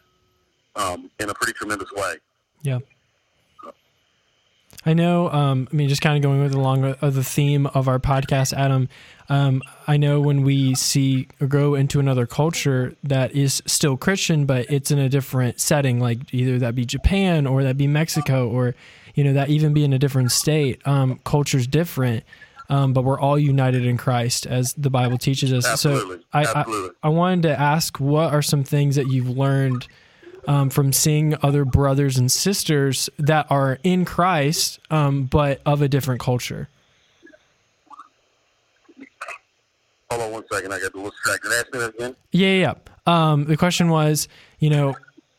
um, 0.76 1.12
in 1.20 1.30
a 1.30 1.34
pretty 1.34 1.54
tremendous 1.54 1.92
way. 1.92 2.16
Yeah. 2.62 2.80
I 4.86 4.94
know. 4.94 5.30
Um, 5.30 5.68
I 5.72 5.76
mean, 5.76 5.90
just 5.90 6.02
kind 6.02 6.16
of 6.16 6.24
going 6.24 6.42
with 6.42 6.54
along 6.56 6.82
with 6.82 7.04
uh, 7.04 7.10
the 7.10 7.24
theme 7.24 7.68
of 7.68 7.88
our 7.90 8.00
podcast, 8.00 8.54
Adam. 8.54 8.88
Um, 9.28 9.62
I 9.88 9.98
know 9.98 10.22
when 10.22 10.44
we 10.44 10.74
see 10.74 11.28
or 11.42 11.48
go 11.48 11.76
into 11.76 12.00
another 12.00 12.26
culture 12.26 12.96
that 13.04 13.34
is 13.34 13.62
still 13.66 13.98
Christian, 13.98 14.46
but 14.46 14.72
it's 14.72 14.90
in 14.90 14.98
a 14.98 15.10
different 15.10 15.60
setting, 15.60 16.00
like 16.00 16.34
either 16.34 16.58
that 16.60 16.76
be 16.76 16.86
Japan 16.86 17.46
or 17.46 17.64
that 17.64 17.78
be 17.78 17.88
Mexico, 17.88 18.48
or 18.48 18.74
you 19.16 19.24
know 19.24 19.34
that 19.34 19.50
even 19.50 19.74
be 19.74 19.84
in 19.84 19.92
a 19.92 20.00
different 20.00 20.32
state. 20.32 20.82
Um, 20.88 21.20
culture's 21.26 21.68
different, 21.68 22.24
um, 22.70 22.94
but 22.94 23.04
we're 23.04 23.20
all 23.20 23.38
united 23.38 23.86
in 23.86 23.98
Christ, 23.98 24.46
as 24.46 24.74
the 24.74 24.90
Bible 24.90 25.18
teaches 25.18 25.52
us. 25.52 25.68
Absolutely. 25.68 26.20
So 26.20 26.24
I, 26.32 26.44
Absolutely. 26.46 26.96
I 27.04 27.08
I 27.08 27.12
wanted 27.12 27.42
to 27.44 27.60
ask, 27.60 28.00
what 28.00 28.34
are 28.34 28.42
some 28.42 28.64
things 28.64 28.96
that 28.96 29.08
you've 29.08 29.30
learned? 29.30 29.88
Um, 30.50 30.72
from 30.72 30.92
seeing 30.92 31.36
other 31.44 31.64
brothers 31.64 32.18
and 32.18 32.32
sisters 32.32 33.08
that 33.20 33.46
are 33.52 33.78
in 33.84 34.04
Christ, 34.04 34.80
um, 34.90 35.26
but 35.26 35.62
of 35.64 35.84
a 35.84 35.88
different 35.88 36.20
culture. 36.20 36.68
Hold 40.10 40.24
on 40.24 40.32
one 40.32 40.44
second. 40.52 40.74
I 40.74 40.80
got 40.80 40.96
little 40.96 41.12
distracted. 41.12 41.52
Ask 41.52 41.72
me 41.72 41.80
that 41.80 41.96
again. 41.96 42.16
Yeah, 42.32 42.48
yeah. 42.48 42.74
yeah. 43.06 43.32
Um, 43.32 43.46
the 43.46 43.58
question 43.58 43.90
was, 43.90 44.28
you 44.58 44.72
know, 44.72 44.96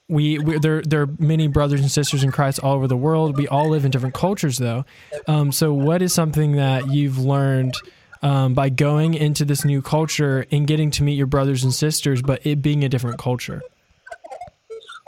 we, 0.07 0.39
we 0.39 0.61
there 0.61 0.81
there 0.83 1.03
are 1.03 1.09
many 1.19 1.49
brothers 1.49 1.81
and 1.81 1.91
sisters 1.91 2.23
in 2.23 2.31
Christ 2.31 2.61
all 2.61 2.75
over 2.75 2.87
the 2.87 2.97
world. 2.97 3.37
We 3.37 3.49
all 3.49 3.69
live 3.69 3.85
in 3.85 3.91
different 3.91 4.15
cultures, 4.15 4.59
though. 4.59 4.85
Um, 5.27 5.51
so, 5.51 5.73
what 5.73 6.03
is 6.03 6.13
something 6.13 6.53
that 6.53 6.89
you've 6.89 7.19
learned 7.19 7.75
um, 8.23 8.55
by 8.55 8.69
going 8.69 9.15
into 9.15 9.45
this 9.45 9.65
new 9.65 9.83
culture 9.83 10.47
and 10.53 10.69
getting 10.69 10.93
to 10.93 11.03
meet 11.03 11.15
your 11.15 11.27
brothers 11.27 11.65
and 11.65 11.75
sisters, 11.75 12.23
but 12.23 12.47
it 12.47 12.63
being 12.63 12.85
a 12.85 12.89
different 12.89 13.19
culture? 13.19 13.61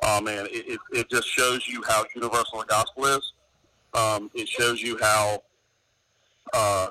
Oh 0.03 0.21
man, 0.21 0.47
it, 0.47 0.69
it, 0.69 0.81
it 0.93 1.11
just 1.11 1.29
shows 1.29 1.67
you 1.69 1.83
how 1.89 2.05
universal 2.15 2.61
the 2.61 2.67
gospel 2.67 3.07
is. 3.07 3.33
Um, 3.95 4.31
it 4.35 4.49
shows 4.49 4.81
you 4.83 4.99
how, 5.01 5.43
uh, 6.53 6.89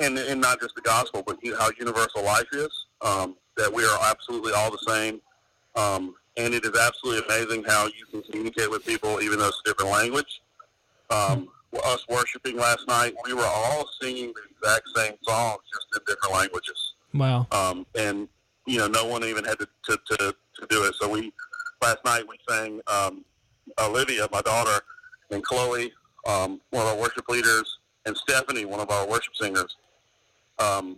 and, 0.00 0.18
and 0.18 0.40
not 0.40 0.60
just 0.60 0.74
the 0.74 0.80
gospel, 0.80 1.22
but 1.26 1.38
how 1.58 1.70
universal 1.78 2.24
life 2.24 2.46
is. 2.52 2.70
Um, 3.02 3.36
that 3.56 3.72
we 3.72 3.84
are 3.84 3.98
absolutely 4.10 4.52
all 4.52 4.70
the 4.70 4.78
same, 4.86 5.20
um, 5.76 6.14
and 6.36 6.54
it 6.54 6.64
is 6.64 6.78
absolutely 6.78 7.24
amazing 7.26 7.64
how 7.64 7.86
you 7.86 8.04
can 8.10 8.22
communicate 8.22 8.70
with 8.70 8.84
people 8.84 9.20
even 9.22 9.38
though 9.38 9.48
it's 9.48 9.60
a 9.64 9.68
different 9.68 9.90
language. 9.90 10.40
Um, 11.10 11.48
us 11.84 12.04
worshiping 12.08 12.56
last 12.56 12.86
night, 12.88 13.14
we 13.24 13.34
were 13.34 13.44
all 13.44 13.86
singing 14.00 14.32
the 14.34 14.42
exact 14.50 14.88
same 14.96 15.14
songs, 15.22 15.60
just 15.72 15.86
in 15.94 16.00
different 16.06 16.34
languages 16.34 16.94
Wow. 17.16 17.46
um, 17.50 17.86
and 17.94 18.28
you 18.66 18.78
know, 18.78 18.88
no 18.88 19.04
one 19.06 19.22
even 19.24 19.44
had 19.44 19.58
to, 19.60 19.68
to, 19.84 19.98
to, 20.10 20.34
to 20.60 20.66
do 20.68 20.84
it. 20.84 20.94
So 21.00 21.08
we 21.08 21.32
last 21.86 22.04
night 22.04 22.24
we 22.28 22.36
sang 22.48 22.80
um, 22.88 23.24
Olivia, 23.80 24.26
my 24.32 24.42
daughter, 24.42 24.80
and 25.30 25.40
Chloe, 25.44 25.92
um, 26.26 26.60
one 26.70 26.82
of 26.84 26.88
our 26.88 26.96
worship 26.96 27.28
leaders, 27.28 27.78
and 28.06 28.16
Stephanie, 28.16 28.64
one 28.64 28.80
of 28.80 28.90
our 28.90 29.06
worship 29.06 29.36
singers. 29.40 29.76
Um, 30.58 30.96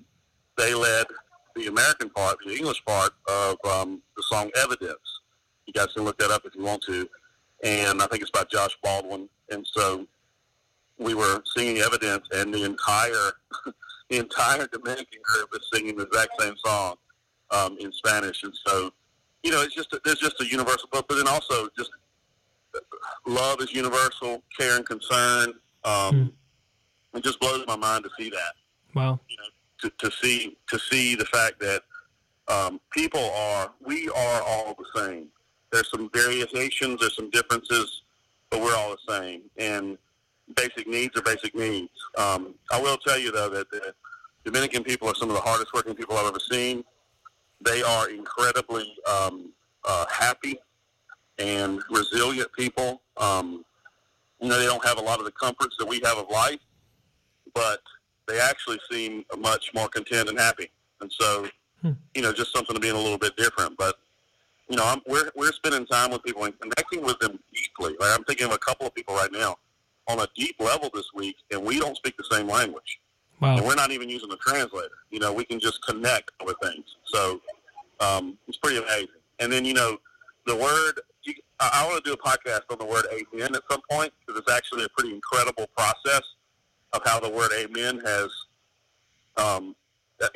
they 0.57 0.73
led 0.73 1.07
the 1.55 1.67
American 1.67 2.09
part, 2.09 2.39
the 2.45 2.57
English 2.57 2.83
part 2.87 3.11
of 3.29 3.57
um, 3.71 4.01
the 4.17 4.23
song 4.31 4.51
"Evidence." 4.57 4.99
You 5.67 5.75
guys 5.75 5.89
can 5.95 6.05
look 6.05 6.19
that 6.21 6.31
up 6.31 6.47
if 6.47 6.55
you 6.55 6.65
want 6.65 6.83
to, 6.85 7.07
and 7.63 8.01
I 8.01 8.07
think 8.07 8.23
it's 8.23 8.31
by 8.31 8.45
Josh 8.51 8.75
Baldwin. 8.83 9.29
And 9.51 9.67
so 9.71 10.07
we 10.99 11.13
were 11.15 11.43
singing 11.55 11.79
"Evidence," 11.79 12.27
and 12.33 12.55
the 12.55 12.65
entire 12.65 13.33
the 14.09 14.17
entire 14.17 14.67
Dominican 14.69 15.21
group 15.23 15.51
is 15.53 15.69
singing 15.71 15.99
the 15.99 16.05
exact 16.05 16.41
same 16.41 16.55
song 16.65 16.97
um, 17.51 17.77
in 17.79 17.93
Spanish, 17.93 18.43
and 18.43 18.55
so 18.67 18.91
you 19.43 19.51
know, 19.51 19.63
it's 19.63 19.75
just 19.75 19.93
a, 19.93 20.01
there's 20.05 20.19
just 20.19 20.41
a 20.41 20.47
universal, 20.47 20.89
but 20.93 21.07
but 21.09 21.17
then 21.17 21.29
also 21.29 21.69
just 21.77 21.91
love 23.27 23.61
is 23.61 23.73
universal, 23.73 24.43
care 24.59 24.77
and 24.77 24.87
concern. 24.87 25.55
Um, 25.85 26.33
It 27.15 27.25
just 27.25 27.41
blows 27.41 27.65
my 27.67 27.77
mind 27.77 28.05
to 28.05 28.11
see 28.19 28.31
that. 28.31 28.53
Wow. 28.95 29.19
You 29.29 29.37
know, 29.37 29.45
to, 29.81 30.09
to 30.11 30.17
see 30.17 30.57
to 30.69 30.79
see 30.79 31.15
the 31.15 31.25
fact 31.25 31.59
that 31.61 31.83
um, 32.49 32.81
people 32.91 33.21
are 33.21 33.73
we 33.85 34.09
are 34.09 34.43
all 34.43 34.77
the 34.79 35.01
same. 35.01 35.27
There's 35.73 35.91
some 35.91 36.11
variations, 36.15 37.01
there's 37.01 37.17
some 37.17 37.31
differences, 37.31 38.03
but 38.51 38.61
we're 38.61 38.75
all 38.75 38.97
the 38.97 39.13
same. 39.13 39.43
And 39.57 39.99
basic 40.57 40.87
needs 40.87 41.17
are 41.17 41.23
basic 41.23 41.55
needs. 41.55 41.93
Um, 42.17 42.55
I 42.73 42.81
will 42.81 42.97
tell 42.99 43.19
you 43.19 43.31
though 43.33 43.51
that 43.51 43.71
the 43.71 43.95
Dominican 44.45 44.85
people 44.85 45.09
are 45.09 45.15
some 45.15 45.29
of 45.29 45.35
the 45.35 45.43
hardest 45.43 45.73
working 45.75 45.95
people 45.95 46.17
I've 46.17 46.27
ever 46.27 46.41
seen. 46.51 46.85
They 47.61 47.83
are 47.83 48.09
incredibly 48.09 48.95
um, 49.11 49.53
uh, 49.85 50.07
happy 50.11 50.59
and 51.39 51.83
resilient 51.91 52.53
people. 52.53 53.03
Um, 53.17 53.65
you 54.41 54.49
know, 54.49 54.59
they 54.59 54.67
don't 54.67 54.85
have 54.85 54.99
a 54.99 55.03
lot 55.03 55.19
of 55.19 55.25
the 55.25 55.33
comforts 55.33 55.77
that 55.79 55.87
we 55.87 56.01
have 56.05 56.19
of 56.19 56.31
life, 56.31 56.61
but 57.55 57.81
they 58.29 58.39
actually 58.39 58.79
seem 58.91 59.25
much 59.39 59.71
more 59.75 59.89
content 59.89 60.29
and 60.29 60.39
happy. 60.39 60.71
And 61.01 61.13
so, 61.19 61.49
Hmm. 61.83 61.93
you 62.13 62.23
know, 62.23 62.33
just 62.33 62.53
something 62.53 62.75
to 62.75 62.81
being 62.81 62.97
a 62.97 63.01
little 63.01 63.19
bit 63.19 63.37
different. 63.37 63.77
But 63.77 63.97
you 64.69 64.77
know, 64.77 64.85
I'm, 64.85 65.01
we're 65.07 65.31
we're 65.37 65.53
spending 65.53 65.87
time 65.87 66.11
with 66.11 66.25
people 66.25 66.45
and 66.45 66.59
connecting 66.61 67.03
with 67.03 67.19
them 67.21 67.39
deeply. 67.55 67.95
Like 68.01 68.19
I'm 68.19 68.25
thinking 68.25 68.47
of 68.47 68.53
a 68.53 68.59
couple 68.59 68.87
of 68.87 68.95
people 68.95 69.15
right 69.15 69.31
now 69.31 69.57
on 70.09 70.19
a 70.19 70.27
deep 70.37 70.57
level 70.59 70.91
this 70.93 71.07
week, 71.15 71.37
and 71.53 71.63
we 71.63 71.79
don't 71.79 71.97
speak 71.97 72.17
the 72.17 72.25
same 72.31 72.49
language 72.49 73.01
and 73.41 73.67
we're 73.67 73.75
not 73.75 73.91
even 73.91 74.09
using 74.09 74.31
a 74.33 74.37
translator. 74.37 74.97
You 75.11 75.21
know, 75.21 75.33
we 75.33 75.45
can 75.45 75.61
just 75.61 75.85
connect 75.87 76.31
with 76.45 76.57
things. 76.63 76.85
So 77.07 77.41
um, 78.01 78.39
it's 78.49 78.59
pretty 78.59 78.79
amazing. 78.79 79.09
And 79.39 79.53
then 79.53 79.65
you 79.65 79.75
know, 79.75 79.99
the 80.47 80.57
word. 80.57 81.01
You, 81.23 81.35
I, 81.61 81.83
I 81.83 81.87
want 81.87 82.05
to 82.05 82.11
do 82.11 82.15
a 82.15 82.17
podcast 82.17 82.63
on 82.71 82.79
the 82.79 82.85
word 82.85 83.07
amen 83.13 83.55
at 83.55 83.63
some 83.71 83.81
point 83.91 84.13
because 84.21 84.41
it's 84.41 84.51
actually 84.51 84.85
a 84.85 84.89
pretty 84.97 85.15
incredible 85.15 85.67
process 85.77 86.23
of 86.93 87.03
how 87.05 87.21
the 87.21 87.29
word 87.29 87.51
amen 87.59 88.01
has. 88.05 88.29
Um, 89.37 89.75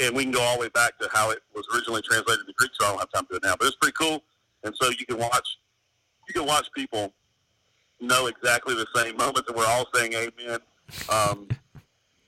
and 0.01 0.15
we 0.15 0.23
can 0.23 0.33
go 0.33 0.41
all 0.41 0.57
the 0.57 0.63
way 0.63 0.69
back 0.69 0.99
to 1.01 1.09
how 1.13 1.31
it 1.31 1.41
was 1.55 1.67
originally 1.75 2.03
translated 2.03 2.47
to 2.47 2.53
Greek, 2.57 2.71
so 2.79 2.87
I 2.87 2.91
don't 2.91 2.99
have 3.01 3.13
time 3.13 3.25
to 3.25 3.29
do 3.33 3.37
it 3.37 3.43
now. 3.43 3.55
But 3.59 3.67
it's 3.67 3.77
pretty 3.77 3.95
cool, 3.99 4.23
and 4.63 4.75
so 4.81 4.91
you 4.91 5.05
can 5.07 5.19
watch, 5.19 5.49
you 6.29 6.35
can 6.35 6.47
watch 6.47 6.67
people 6.77 7.13
know 8.01 8.27
exactly 8.27 8.75
the 8.75 8.87
same 8.95 9.17
moment 9.17 9.47
that 9.47 9.57
we're 9.57 9.67
all 9.67 9.87
saying 9.95 10.13
amen. 10.13 10.59
Um, 11.09 11.49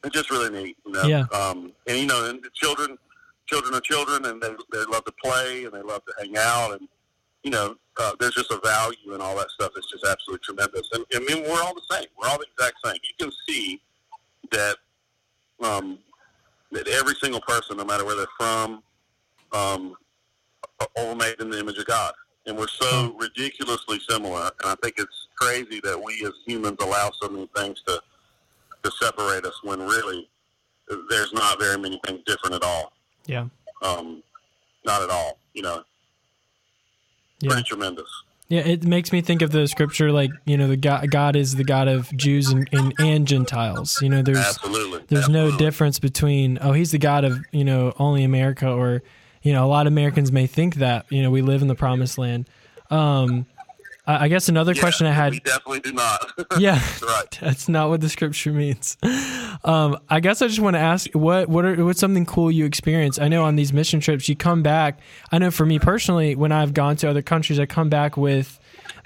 it's 0.05 0.15
just 0.15 0.31
really 0.31 0.51
neat, 0.51 0.77
you 0.85 0.93
know. 0.93 1.03
Yeah. 1.05 1.25
Um, 1.33 1.73
and 1.87 1.99
you 1.99 2.07
know, 2.07 2.29
and 2.29 2.43
the 2.43 2.51
children, 2.55 2.99
children 3.47 3.75
are 3.75 3.81
children, 3.81 4.25
and 4.27 4.43
they 4.43 4.51
they 4.73 4.85
love 4.85 5.05
to 5.05 5.13
play 5.23 5.65
and 5.65 5.73
they 5.73 5.83
love 5.83 6.03
to 6.07 6.15
hang 6.19 6.37
out, 6.37 6.73
and 6.73 6.89
you 7.43 7.51
know, 7.51 7.77
uh, 7.99 8.13
there's 8.19 8.35
just 8.35 8.51
a 8.51 8.61
value 8.65 9.15
in 9.15 9.21
all 9.21 9.37
that 9.37 9.51
stuff 9.51 9.73
that's 9.75 9.91
just 9.91 10.05
absolutely 10.05 10.43
tremendous. 10.45 10.89
And 10.93 11.05
I 11.15 11.19
mean, 11.21 11.45
we're 11.45 11.63
all 11.63 11.75
the 11.75 11.95
same. 11.95 12.07
We're 12.19 12.29
all 12.29 12.39
the 12.39 12.47
exact 12.57 12.79
same. 12.85 12.95
You 12.95 13.27
can 13.27 13.33
see 13.49 13.81
that 14.51 14.77
um, 15.63 15.99
that 16.73 16.89
every 16.89 17.15
single 17.15 17.41
person, 17.43 17.77
no 17.77 17.85
matter 17.85 18.05
where 18.05 18.17
they're 18.17 18.27
from, 18.39 18.83
um, 19.53 19.95
are 20.81 20.89
all 20.97 21.15
made 21.15 21.41
in 21.41 21.51
the 21.51 21.59
image 21.59 21.79
of 21.79 21.87
God. 21.87 22.13
And 22.47 22.59
we're 22.59 22.69
so 22.69 23.17
ridiculously 23.19 24.01
similar. 24.09 24.51
And 24.63 24.73
I 24.73 24.75
think 24.83 24.97
it's 24.99 25.29
crazy 25.37 25.81
that 25.85 26.01
we 26.03 26.23
as 26.27 26.33
humans 26.47 26.77
allow 26.81 27.11
so 27.21 27.29
many 27.29 27.49
things 27.57 27.81
to 27.87 28.01
to 28.85 28.91
separate 28.93 29.45
us 29.45 29.59
when 29.63 29.81
really 29.81 30.29
there's 31.09 31.33
not 31.33 31.59
very 31.59 31.79
many 31.79 32.01
things 32.07 32.21
different 32.27 32.55
at 32.55 32.63
all. 32.63 32.93
Yeah. 33.27 33.47
Um, 33.83 34.23
not 34.85 35.03
at 35.03 35.11
all. 35.11 35.39
You 35.55 35.63
know, 35.63 35.83
Yeah. 37.41 37.51
pretty 37.51 37.65
tremendous. 37.65 38.09
Yeah, 38.49 38.61
it 38.61 38.85
makes 38.85 39.11
me 39.11 39.23
think 39.23 39.41
of 39.41 39.53
the 39.53 39.67
scripture 39.67 40.13
like, 40.13 40.31
you 40.45 40.59
know, 40.59 40.69
the 40.69 40.77
God, 40.77 41.11
God 41.11 41.35
is 41.35 41.57
the 41.57 41.65
God 41.65 41.89
of 41.89 42.15
Jews 42.15 42.51
and, 42.51 42.69
and, 42.73 42.95
and 42.99 43.27
Gentiles. 43.27 44.01
You 44.03 44.11
know, 44.11 44.21
there's 44.21 44.37
Absolutely. 44.39 45.01
there's 45.09 45.31
no 45.31 45.57
difference 45.57 45.99
between 45.99 46.59
oh, 46.61 46.73
he's 46.73 46.91
the 46.91 46.99
God 46.99 47.25
of, 47.25 47.39
you 47.53 47.65
know, 47.65 47.95
only 47.99 48.23
America 48.23 48.69
or 48.71 49.03
you 49.43 49.53
know, 49.53 49.65
a 49.65 49.69
lot 49.69 49.87
of 49.87 49.93
Americans 49.93 50.33
may 50.33 50.47
think 50.47 50.77
that, 50.77 51.05
you 51.11 51.23
know, 51.23 51.31
we 51.31 51.43
live 51.43 51.61
in 51.63 51.69
the 51.69 51.75
promised 51.75 52.19
land. 52.19 52.47
Um 52.91 53.47
I 54.07 54.29
guess 54.29 54.49
another 54.49 54.73
Yeah, 54.75 54.81
question 54.81 55.07
I 55.07 55.13
had 55.13 55.33
We 55.33 55.41
definitely 55.41 55.81
do 55.81 55.93
not. 55.93 56.31
Yeah. 56.59 56.75
That's 56.75 57.03
right. 57.03 57.39
That's 57.43 57.69
not 57.69 57.89
what 57.89 58.01
the 58.01 58.09
scripture 58.09 58.53
means. 58.53 58.97
Um, 59.65 59.99
I 60.11 60.21
guess 60.21 60.43
I 60.43 60.47
just 60.47 60.61
want 60.61 60.75
to 60.75 60.81
ask 60.81 61.09
what 61.13 61.49
what 61.49 61.65
are 61.65 61.85
what's 61.85 62.01
something 62.01 62.27
cool 62.27 62.51
you 62.51 62.67
experience? 62.67 63.19
I 63.19 63.29
know 63.29 63.45
on 63.45 63.57
these 63.57 63.73
mission 63.73 64.01
trips 64.01 64.29
you 64.29 64.37
come 64.37 64.63
back. 64.63 65.01
I 65.33 65.39
know 65.39 65.51
for 65.51 65.65
me 65.65 65.79
personally, 65.79 66.37
when 66.37 66.53
I've 66.53 66.75
gone 66.75 66.97
to 66.97 67.09
other 67.09 67.23
countries, 67.23 67.59
I 67.59 67.67
come 67.67 67.89
back 67.89 68.17
with, 68.17 68.59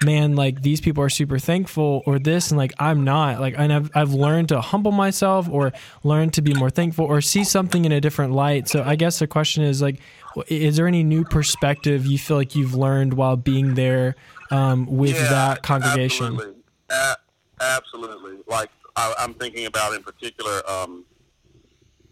man, 0.03 0.35
like 0.35 0.61
these 0.61 0.81
people 0.81 1.03
are 1.03 1.09
super 1.09 1.39
thankful, 1.39 2.03
or 2.05 2.19
this, 2.19 2.51
and 2.51 2.57
like 2.57 2.73
I'm 2.79 3.03
not. 3.03 3.39
Like, 3.39 3.55
and 3.57 3.71
I've 3.71 3.91
I've 3.95 4.13
learned 4.13 4.49
to 4.49 4.61
humble 4.61 4.91
myself, 4.91 5.47
or 5.49 5.71
learn 6.03 6.29
to 6.31 6.41
be 6.41 6.53
more 6.53 6.69
thankful, 6.69 7.05
or 7.05 7.21
see 7.21 7.43
something 7.43 7.85
in 7.85 7.91
a 7.91 8.01
different 8.01 8.33
light. 8.33 8.67
So 8.67 8.83
I 8.83 8.95
guess 8.95 9.19
the 9.19 9.27
question 9.27 9.63
is 9.63 9.81
like, 9.81 9.99
is 10.47 10.77
there 10.77 10.87
any 10.87 11.03
new 11.03 11.23
perspective 11.23 12.05
you 12.05 12.17
feel 12.17 12.37
like 12.37 12.55
you've 12.55 12.75
learned 12.75 13.13
while 13.13 13.35
being 13.35 13.75
there 13.75 14.15
um, 14.51 14.85
with 14.85 15.15
Yeah, 15.15 15.29
that 15.29 15.63
congregation? 15.63 16.27
Absolutely. 16.27 16.61
A- 16.89 17.17
absolutely. 17.61 18.37
Like 18.47 18.69
I, 18.95 19.13
I'm 19.19 19.33
thinking 19.33 19.65
about 19.65 19.93
in 19.93 20.03
particular 20.03 20.61
um, 20.69 21.05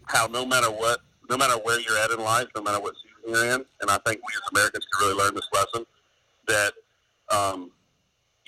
how 0.06 0.26
no 0.26 0.44
matter 0.44 0.70
what, 0.70 1.00
no 1.30 1.36
matter 1.36 1.54
where 1.54 1.80
you're 1.80 1.98
at 1.98 2.10
in 2.10 2.20
life, 2.20 2.46
no 2.54 2.62
matter 2.62 2.80
what 2.80 2.94
season 2.96 3.34
you're 3.34 3.54
in, 3.54 3.64
and 3.80 3.90
I 3.90 3.98
think 4.06 4.18
we 4.18 4.32
as 4.34 4.42
Americans 4.52 4.86
can 4.92 5.06
really 5.06 5.18
learn 5.22 5.34
this 5.34 5.48
lesson 5.52 5.84
that 6.46 6.72
um, 7.30 7.70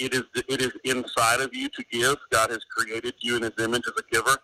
it 0.00 0.14
is 0.14 0.25
it 0.49 0.61
is 0.61 0.73
inside 0.85 1.40
of 1.40 1.54
you 1.54 1.69
to 1.69 1.85
give. 1.92 2.16
God 2.30 2.50
has 2.50 2.64
created 2.76 3.14
you 3.21 3.37
in 3.37 3.42
His 3.42 3.52
image 3.59 3.83
as 3.87 3.95
a 3.99 4.14
giver, 4.14 4.37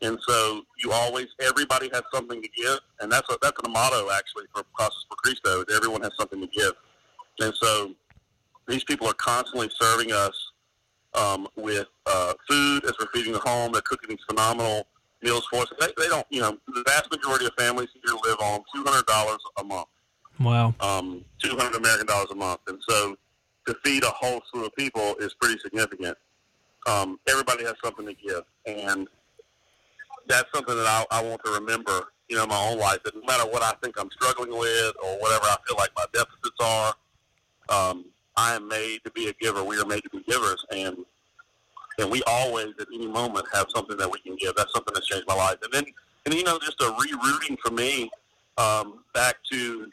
and 0.00 0.18
so 0.26 0.62
you 0.82 0.92
always 0.92 1.26
everybody 1.40 1.90
has 1.92 2.02
something 2.14 2.40
to 2.40 2.48
give, 2.56 2.78
and 3.00 3.10
that's 3.10 3.28
a, 3.30 3.36
that's 3.42 3.58
a 3.64 3.68
motto 3.68 4.10
actually 4.10 4.44
for 4.54 4.62
Casas 4.78 5.04
por 5.08 5.16
Cristo. 5.22 5.62
Is 5.62 5.76
everyone 5.76 6.02
has 6.02 6.12
something 6.18 6.40
to 6.40 6.46
give, 6.46 6.72
and 7.40 7.52
so 7.60 7.94
these 8.68 8.84
people 8.84 9.06
are 9.08 9.14
constantly 9.14 9.68
serving 9.80 10.12
us 10.12 10.34
um, 11.14 11.48
with 11.56 11.88
uh, 12.06 12.32
food 12.48 12.84
as 12.84 12.92
we're 13.00 13.08
feeding 13.12 13.32
the 13.32 13.40
home. 13.40 13.72
They're 13.72 13.82
cooking 13.82 14.10
these 14.10 14.24
phenomenal 14.28 14.86
meals 15.22 15.44
for 15.50 15.62
us. 15.62 15.72
They, 15.80 15.88
they 15.98 16.08
don't, 16.08 16.26
you 16.30 16.40
know, 16.40 16.56
the 16.68 16.82
vast 16.86 17.10
majority 17.10 17.46
of 17.46 17.52
families 17.58 17.88
here 17.92 18.14
live 18.24 18.38
on 18.40 18.62
two 18.74 18.84
hundred 18.84 19.06
dollars 19.06 19.38
a 19.58 19.64
month, 19.64 19.88
Wow. 20.40 20.74
um, 20.80 21.24
two 21.42 21.56
hundred 21.56 21.76
American 21.76 22.06
dollars 22.06 22.28
a 22.30 22.34
month, 22.36 22.60
and 22.68 22.78
so 22.88 23.16
to 23.66 23.76
feed 23.84 24.04
a 24.04 24.10
whole 24.10 24.40
slew 24.50 24.66
of 24.66 24.74
people 24.76 25.14
is 25.20 25.34
pretty 25.34 25.58
significant. 25.60 26.16
Um, 26.86 27.18
everybody 27.28 27.64
has 27.64 27.74
something 27.82 28.06
to 28.06 28.14
give, 28.14 28.42
and 28.66 29.06
that's 30.28 30.48
something 30.54 30.74
that 30.74 30.86
I, 30.86 31.18
I 31.18 31.22
want 31.22 31.42
to 31.44 31.52
remember. 31.52 32.08
You 32.28 32.38
know, 32.38 32.44
in 32.44 32.48
my 32.48 32.68
own 32.70 32.78
life 32.78 32.98
that 33.04 33.14
no 33.14 33.22
matter 33.26 33.44
what 33.50 33.62
I 33.62 33.72
think 33.82 33.96
I'm 33.98 34.10
struggling 34.10 34.58
with 34.58 34.94
or 35.02 35.18
whatever 35.18 35.44
I 35.44 35.56
feel 35.66 35.76
like 35.76 35.90
my 35.94 36.06
deficits 36.14 36.56
are, 36.60 36.94
um, 37.68 38.06
I 38.36 38.54
am 38.54 38.68
made 38.68 39.00
to 39.04 39.10
be 39.10 39.28
a 39.28 39.34
giver. 39.34 39.62
We 39.62 39.78
are 39.78 39.84
made 39.84 40.02
to 40.02 40.10
be 40.10 40.22
givers, 40.22 40.64
and 40.70 40.96
and 41.98 42.10
we 42.10 42.22
always 42.26 42.68
at 42.80 42.86
any 42.92 43.06
moment 43.06 43.46
have 43.52 43.66
something 43.74 43.96
that 43.98 44.10
we 44.10 44.18
can 44.20 44.36
give. 44.36 44.54
That's 44.56 44.72
something 44.72 44.94
that's 44.94 45.06
changed 45.06 45.26
my 45.28 45.34
life. 45.34 45.58
And 45.62 45.72
then, 45.72 45.84
and 46.24 46.34
you 46.34 46.42
know, 46.42 46.58
just 46.58 46.80
a 46.80 46.84
rerouting 46.84 47.58
for 47.62 47.70
me 47.70 48.10
um, 48.56 49.04
back 49.14 49.36
to 49.50 49.90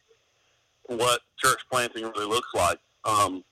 what 0.88 1.22
church 1.38 1.60
planting 1.72 2.04
really 2.04 2.26
looks 2.26 2.50
like. 2.54 2.80
Um, 3.06 3.44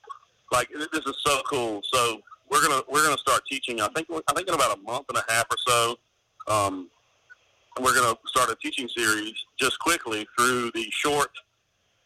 like 0.52 0.70
this 0.70 1.06
is 1.06 1.16
so 1.26 1.42
cool. 1.50 1.82
So 1.92 2.22
we're 2.50 2.62
gonna 2.62 2.82
we're 2.90 3.04
gonna 3.04 3.18
start 3.18 3.42
teaching. 3.50 3.82
I 3.82 3.88
think 3.90 4.08
I 4.28 4.34
think 4.34 4.48
in 4.48 4.54
about 4.54 4.78
a 4.78 4.82
month 4.82 5.06
and 5.10 5.18
a 5.18 5.32
half 5.32 5.46
or 5.52 5.58
so. 5.68 5.98
Um, 6.48 6.90
we're 7.82 7.94
gonna 7.94 8.18
start 8.26 8.50
a 8.50 8.56
teaching 8.56 8.88
series 8.88 9.34
just 9.60 9.80
quickly 9.80 10.26
through 10.38 10.72
the 10.74 10.90
short 10.92 11.32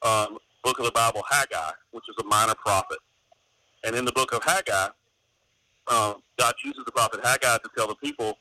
um, 0.02 0.38
book 0.64 0.80
of 0.80 0.86
the 0.86 0.92
Bible, 0.92 1.24
Haggai, 1.30 1.72
which 1.92 2.04
is 2.10 2.16
a 2.20 2.26
minor 2.26 2.56
prophet. 2.56 2.98
And 3.84 3.96
in 3.96 4.06
the 4.06 4.12
book 4.12 4.34
of 4.34 4.44
Haggai, 4.44 4.90
um, 5.88 6.16
God 6.38 6.54
uses 6.64 6.84
the 6.86 6.92
prophet 6.92 7.20
Haggai 7.24 7.58
to 7.58 7.70
tell 7.76 7.88
the 7.88 7.96
people 7.96 8.38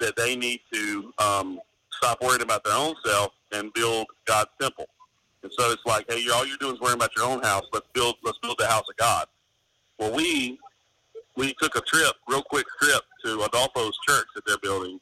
that 0.00 0.16
they 0.16 0.36
need 0.36 0.60
to 0.72 1.12
um, 1.18 1.60
stop 1.92 2.22
worrying 2.22 2.42
about 2.42 2.64
their 2.64 2.74
own 2.74 2.94
self 3.04 3.32
and 3.52 3.72
build 3.72 4.06
God's 4.24 4.50
temple. 4.60 4.86
And 5.42 5.52
so 5.58 5.70
it's 5.70 5.84
like, 5.86 6.10
hey, 6.10 6.24
all 6.32 6.46
you're 6.46 6.56
doing 6.58 6.74
is 6.74 6.80
worrying 6.80 6.96
about 6.96 7.14
your 7.16 7.26
own 7.26 7.42
house. 7.42 7.64
Let's 7.72 7.86
build, 7.92 8.16
let's 8.22 8.38
build 8.38 8.56
the 8.58 8.66
house 8.66 8.84
of 8.88 8.96
God. 8.96 9.26
Well, 10.00 10.14
we 10.16 10.58
we 11.36 11.54
took 11.60 11.76
a 11.76 11.80
trip, 11.82 12.14
real 12.26 12.42
quick 12.42 12.66
trip 12.82 13.02
to 13.24 13.42
Adolfo's 13.44 13.98
church 14.08 14.26
that 14.34 14.42
they're 14.46 14.58
building, 14.62 14.98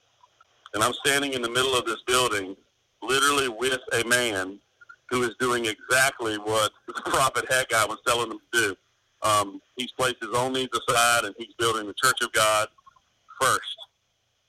and 0.75 0.83
I'm 0.83 0.93
standing 1.05 1.35
in 1.35 1.43
the 1.43 1.49
middle 1.49 1.75
of 1.75 1.87
this 1.87 2.03
building, 2.07 2.57
literally 3.03 3.49
with 3.49 3.79
a 3.93 4.05
man 4.07 4.59
who 5.11 5.23
is 5.23 5.31
doing 5.39 5.67
exactly 5.67 6.37
what 6.37 6.73
the 6.89 6.95
prophet 7.07 7.47
Haggai 7.49 7.85
was 7.85 7.99
telling 8.07 8.29
them 8.29 8.39
to 8.53 8.61
do. 8.61 8.77
Um, 9.23 9.61
he's 9.77 9.93
placed 9.93 10.17
his 10.21 10.35
own 10.35 10.53
needs 10.53 10.77
aside, 10.77 11.25
and 11.25 11.35
he's 11.39 11.55
building 11.59 11.87
the 11.87 11.95
church 11.95 12.21
of 12.23 12.33
God 12.33 12.69
first, 13.41 13.77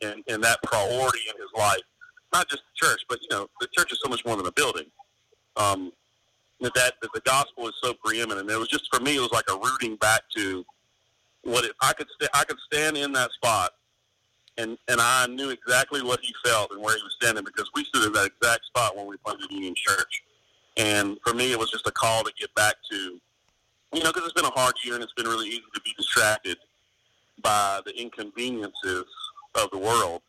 and, 0.02 0.24
and 0.28 0.44
that 0.44 0.62
priority 0.64 1.22
in 1.30 1.40
his 1.40 1.50
life. 1.56 1.82
Not 2.34 2.50
just 2.50 2.64
the 2.64 2.88
church, 2.88 3.02
but 3.08 3.20
you 3.22 3.28
know, 3.32 3.48
the 3.62 3.68
church 3.78 3.92
is 3.92 4.00
so 4.04 4.10
much 4.10 4.26
more 4.26 4.36
than 4.36 4.48
a 4.48 4.52
building. 4.52 4.86
Um, 5.56 5.92
that, 6.60 6.94
that 7.02 7.14
the 7.14 7.22
gospel 7.22 7.68
is 7.68 7.74
so 7.82 7.94
preeminent. 7.94 8.50
It 8.50 8.58
was 8.58 8.68
just 8.68 8.94
for 8.94 9.02
me, 9.02 9.16
it 9.16 9.20
was 9.20 9.32
like 9.32 9.50
a 9.50 9.58
rooting 9.58 9.96
back 9.98 10.22
to 10.36 10.66
what 11.44 11.66
it, 11.66 11.72
I 11.82 11.94
could 11.94 12.08
st- 12.20 12.32
I 12.34 12.44
could 12.44 12.58
stand 12.72 12.98
in 12.98 13.14
that 13.14 13.32
spot, 13.32 13.72
and 14.58 14.78
and 14.88 15.00
I 15.00 15.28
knew 15.28 15.50
exactly 15.50 16.02
what 16.02 16.20
he 16.22 16.34
felt 16.44 16.72
and 16.72 16.82
where 16.82 16.96
he 16.96 17.04
was 17.04 17.16
standing 17.20 17.44
because 17.44 17.70
we 17.76 17.86
stood 17.86 18.08
in 18.08 18.14
that 18.14 18.28
exact 18.28 18.66
spot 18.66 18.98
when 18.98 19.08
we 19.08 19.18
planted 19.18 19.50
Union 19.52 19.74
Church. 19.76 20.24
And 20.78 21.18
for 21.26 21.34
me, 21.34 21.52
it 21.52 21.60
was 21.60 21.72
just 21.72 21.88
a 21.88 21.92
call 21.92 22.24
to 22.24 22.32
get 22.40 22.54
back 22.56 22.76
to, 22.92 22.96
you 22.96 24.04
know, 24.04 24.12
because 24.14 24.24
it's 24.24 24.34
been 24.34 24.46
a 24.46 24.60
hard 24.60 24.76
year 24.84 24.96
and 24.96 25.04
it's 25.04 25.14
been 25.14 25.28
really 25.28 25.48
easy 25.48 25.64
to 25.74 25.82
be 25.82 25.94
distracted 25.98 26.58
by 27.42 27.82
the 27.86 28.00
inconveniences 28.00 29.06
of 29.56 29.70
the 29.72 29.78
world. 29.78 30.22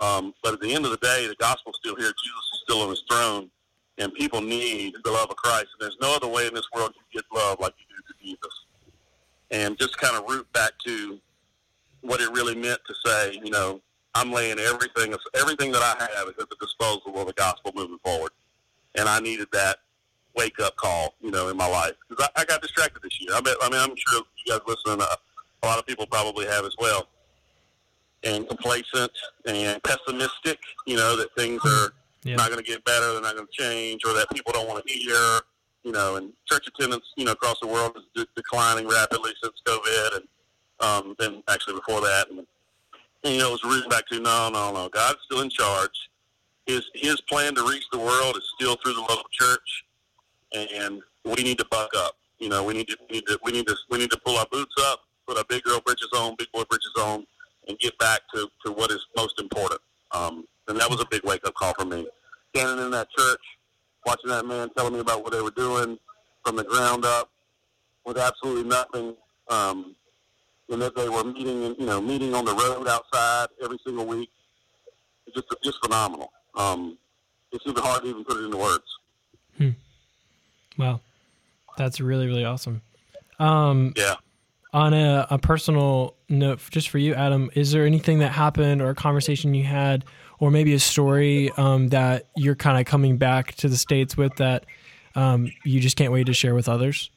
Um, 0.00 0.34
but 0.42 0.54
at 0.54 0.60
the 0.60 0.74
end 0.74 0.84
of 0.84 0.90
the 0.90 0.98
day, 0.98 1.26
the 1.26 1.36
gospel's 1.36 1.76
still 1.80 1.96
here. 1.96 2.12
Jesus 2.22 2.44
is 2.54 2.60
still 2.64 2.82
on 2.82 2.90
his 2.90 3.02
throne, 3.10 3.50
and 3.98 4.12
people 4.14 4.40
need 4.40 4.94
the 5.04 5.10
love 5.10 5.30
of 5.30 5.36
Christ. 5.36 5.68
And 5.78 5.80
there's 5.80 5.96
no 6.00 6.14
other 6.16 6.28
way 6.28 6.46
in 6.46 6.54
this 6.54 6.66
world 6.74 6.92
you 6.96 7.20
get 7.20 7.24
love 7.34 7.58
like 7.60 7.74
you 7.78 7.96
do 7.96 8.02
to 8.02 8.24
Jesus. 8.24 8.64
And 9.50 9.78
just 9.78 9.98
kind 9.98 10.16
of 10.16 10.28
root 10.28 10.50
back 10.52 10.72
to 10.86 11.18
what 12.00 12.20
it 12.20 12.30
really 12.32 12.54
meant 12.54 12.80
to 12.86 12.94
say, 13.04 13.38
you 13.44 13.50
know, 13.50 13.80
I'm 14.14 14.32
laying 14.32 14.58
everything, 14.58 15.14
everything 15.34 15.72
that 15.72 15.82
I 15.82 16.04
have 16.16 16.28
is 16.28 16.34
at 16.40 16.48
the 16.50 16.56
disposal 16.60 17.18
of 17.18 17.26
the 17.26 17.32
gospel 17.34 17.72
moving 17.74 17.98
forward. 18.04 18.30
And 18.94 19.08
I 19.08 19.20
needed 19.20 19.48
that 19.52 19.78
wake 20.34 20.58
up 20.60 20.76
call, 20.76 21.14
you 21.20 21.30
know, 21.30 21.48
in 21.48 21.56
my 21.56 21.66
life 21.66 21.92
because 22.08 22.28
I, 22.34 22.42
I 22.42 22.44
got 22.44 22.62
distracted 22.62 23.02
this 23.02 23.20
year. 23.20 23.30
I 23.34 23.40
bet, 23.40 23.56
I 23.62 23.68
mean, 23.70 23.80
I'm 23.80 23.94
sure 23.96 24.22
you 24.44 24.52
guys 24.52 24.60
listening, 24.66 25.02
uh, 25.02 25.16
a 25.62 25.66
lot 25.66 25.78
of 25.78 25.86
people 25.86 26.06
probably 26.06 26.46
have 26.46 26.64
as 26.64 26.74
well, 26.78 27.08
and 28.24 28.48
complacent 28.48 29.12
and 29.46 29.82
pessimistic. 29.82 30.58
You 30.86 30.96
know 30.96 31.16
that 31.16 31.34
things 31.36 31.60
are 31.64 31.92
Yeah. 32.24 32.36
not 32.36 32.50
going 32.50 32.62
to 32.62 32.70
get 32.70 32.84
better, 32.84 33.12
they're 33.12 33.22
not 33.22 33.34
going 33.34 33.46
to 33.46 33.62
change, 33.62 34.02
or 34.04 34.12
that 34.14 34.30
people 34.30 34.52
don't 34.52 34.68
want 34.68 34.86
to 34.86 34.92
hear, 34.92 35.40
you 35.82 35.92
know, 35.92 36.16
and 36.16 36.32
church 36.50 36.66
attendance, 36.68 37.04
you 37.16 37.24
know, 37.24 37.32
across 37.32 37.58
the 37.60 37.66
world 37.66 37.96
is 37.96 38.04
de- 38.14 38.30
declining 38.36 38.88
rapidly 38.88 39.32
since 39.42 39.54
COVID, 39.66 40.16
and 40.16 40.24
um, 40.80 41.14
then 41.18 41.42
actually 41.48 41.74
before 41.74 42.00
that, 42.00 42.26
and, 42.30 42.46
and 43.24 43.34
you 43.34 43.40
know, 43.40 43.48
it 43.48 43.52
was 43.52 43.64
rooting 43.64 43.90
back 43.90 44.06
to 44.08 44.20
no, 44.20 44.50
no, 44.50 44.72
no, 44.72 44.88
God's 44.88 45.18
still 45.24 45.40
in 45.40 45.50
charge. 45.50 46.10
His 46.66 46.82
His 46.94 47.20
plan 47.22 47.54
to 47.56 47.68
reach 47.68 47.84
the 47.90 47.98
world 47.98 48.36
is 48.36 48.48
still 48.56 48.76
through 48.76 48.94
the 48.94 49.00
local 49.00 49.26
church, 49.32 49.84
and 50.52 51.02
we 51.24 51.42
need 51.42 51.58
to 51.58 51.66
buck 51.70 51.90
up. 51.96 52.16
You 52.38 52.48
know, 52.48 52.64
we 52.64 52.74
need 52.74 52.88
to 52.88 52.96
need 53.10 53.26
to 53.26 53.38
we 53.44 53.52
need 53.52 53.66
to 53.66 53.76
we 53.90 53.98
need 53.98 54.10
to 54.10 54.20
pull 54.24 54.36
our 54.38 54.46
boots 54.50 54.74
up, 54.80 55.00
put 55.26 55.38
our 55.38 55.44
big 55.48 55.62
girl 55.62 55.80
britches 55.80 56.08
on, 56.16 56.34
big 56.36 56.50
boy 56.52 56.64
britches 56.68 56.92
on, 56.98 57.26
and 57.68 57.78
get 57.78 57.96
back 57.98 58.20
to, 58.34 58.48
to 58.64 58.72
what 58.72 58.90
is 58.90 59.04
most 59.16 59.40
important. 59.40 59.80
Um, 60.12 60.44
and 60.72 60.80
that 60.80 60.90
was 60.90 61.00
a 61.00 61.06
big 61.10 61.22
wake 61.24 61.46
up 61.46 61.54
call 61.54 61.74
for 61.74 61.84
me. 61.84 62.06
Standing 62.54 62.86
in 62.86 62.90
that 62.90 63.08
church, 63.10 63.40
watching 64.04 64.30
that 64.30 64.44
man 64.46 64.68
telling 64.76 64.94
me 64.94 65.00
about 65.00 65.22
what 65.22 65.32
they 65.32 65.40
were 65.40 65.50
doing 65.52 65.98
from 66.44 66.56
the 66.56 66.64
ground 66.64 67.04
up, 67.04 67.30
with 68.04 68.18
absolutely 68.18 68.64
nothing. 68.64 69.14
Um, 69.48 69.94
and 70.70 70.80
that 70.80 70.96
they 70.96 71.08
were 71.08 71.24
meeting, 71.24 71.74
you 71.78 71.86
know, 71.86 72.00
meeting 72.00 72.34
on 72.34 72.44
the 72.44 72.54
road 72.54 72.88
outside 72.88 73.48
every 73.62 73.78
single 73.84 74.06
week. 74.06 74.30
It's 75.26 75.36
just 75.36 75.48
just 75.62 75.78
phenomenal. 75.84 76.32
Um, 76.56 76.98
it's 77.52 77.64
even 77.66 77.82
hard 77.82 78.02
to 78.02 78.08
even 78.08 78.24
put 78.24 78.38
it 78.38 78.44
into 78.44 78.56
words. 78.56 78.84
Hmm. 79.58 79.70
Wow, 80.78 81.00
that's 81.76 82.00
really 82.00 82.26
really 82.26 82.44
awesome. 82.44 82.82
Um, 83.38 83.92
yeah. 83.96 84.14
On 84.74 84.94
a, 84.94 85.26
a 85.28 85.38
personal 85.38 86.14
note, 86.30 86.60
just 86.70 86.88
for 86.88 86.96
you, 86.96 87.12
Adam, 87.12 87.50
is 87.54 87.72
there 87.72 87.84
anything 87.84 88.20
that 88.20 88.32
happened 88.32 88.80
or 88.80 88.88
a 88.88 88.94
conversation 88.94 89.52
you 89.52 89.64
had, 89.64 90.06
or 90.42 90.50
maybe 90.50 90.74
a 90.74 90.80
story 90.80 91.52
um, 91.52 91.86
that 91.90 92.26
you're 92.34 92.56
kind 92.56 92.76
of 92.76 92.84
coming 92.84 93.16
back 93.16 93.54
to 93.54 93.68
the 93.68 93.76
states 93.76 94.16
with 94.16 94.34
that 94.34 94.66
um, 95.14 95.48
you 95.64 95.78
just 95.78 95.96
can't 95.96 96.12
wait 96.12 96.26
to 96.26 96.34
share 96.34 96.52
with 96.52 96.68
others? 96.68 97.12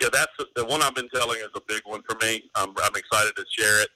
Yeah, 0.00 0.06
that's 0.12 0.30
the, 0.54 0.64
one 0.64 0.82
I've 0.82 0.94
been 0.94 1.08
telling 1.08 1.40
is 1.40 1.48
a 1.56 1.60
big 1.66 1.82
one 1.84 2.02
for 2.08 2.16
me. 2.24 2.44
I'm, 2.54 2.68
I'm 2.80 2.94
excited 2.94 3.34
to 3.34 3.44
share 3.50 3.82
it 3.82 3.88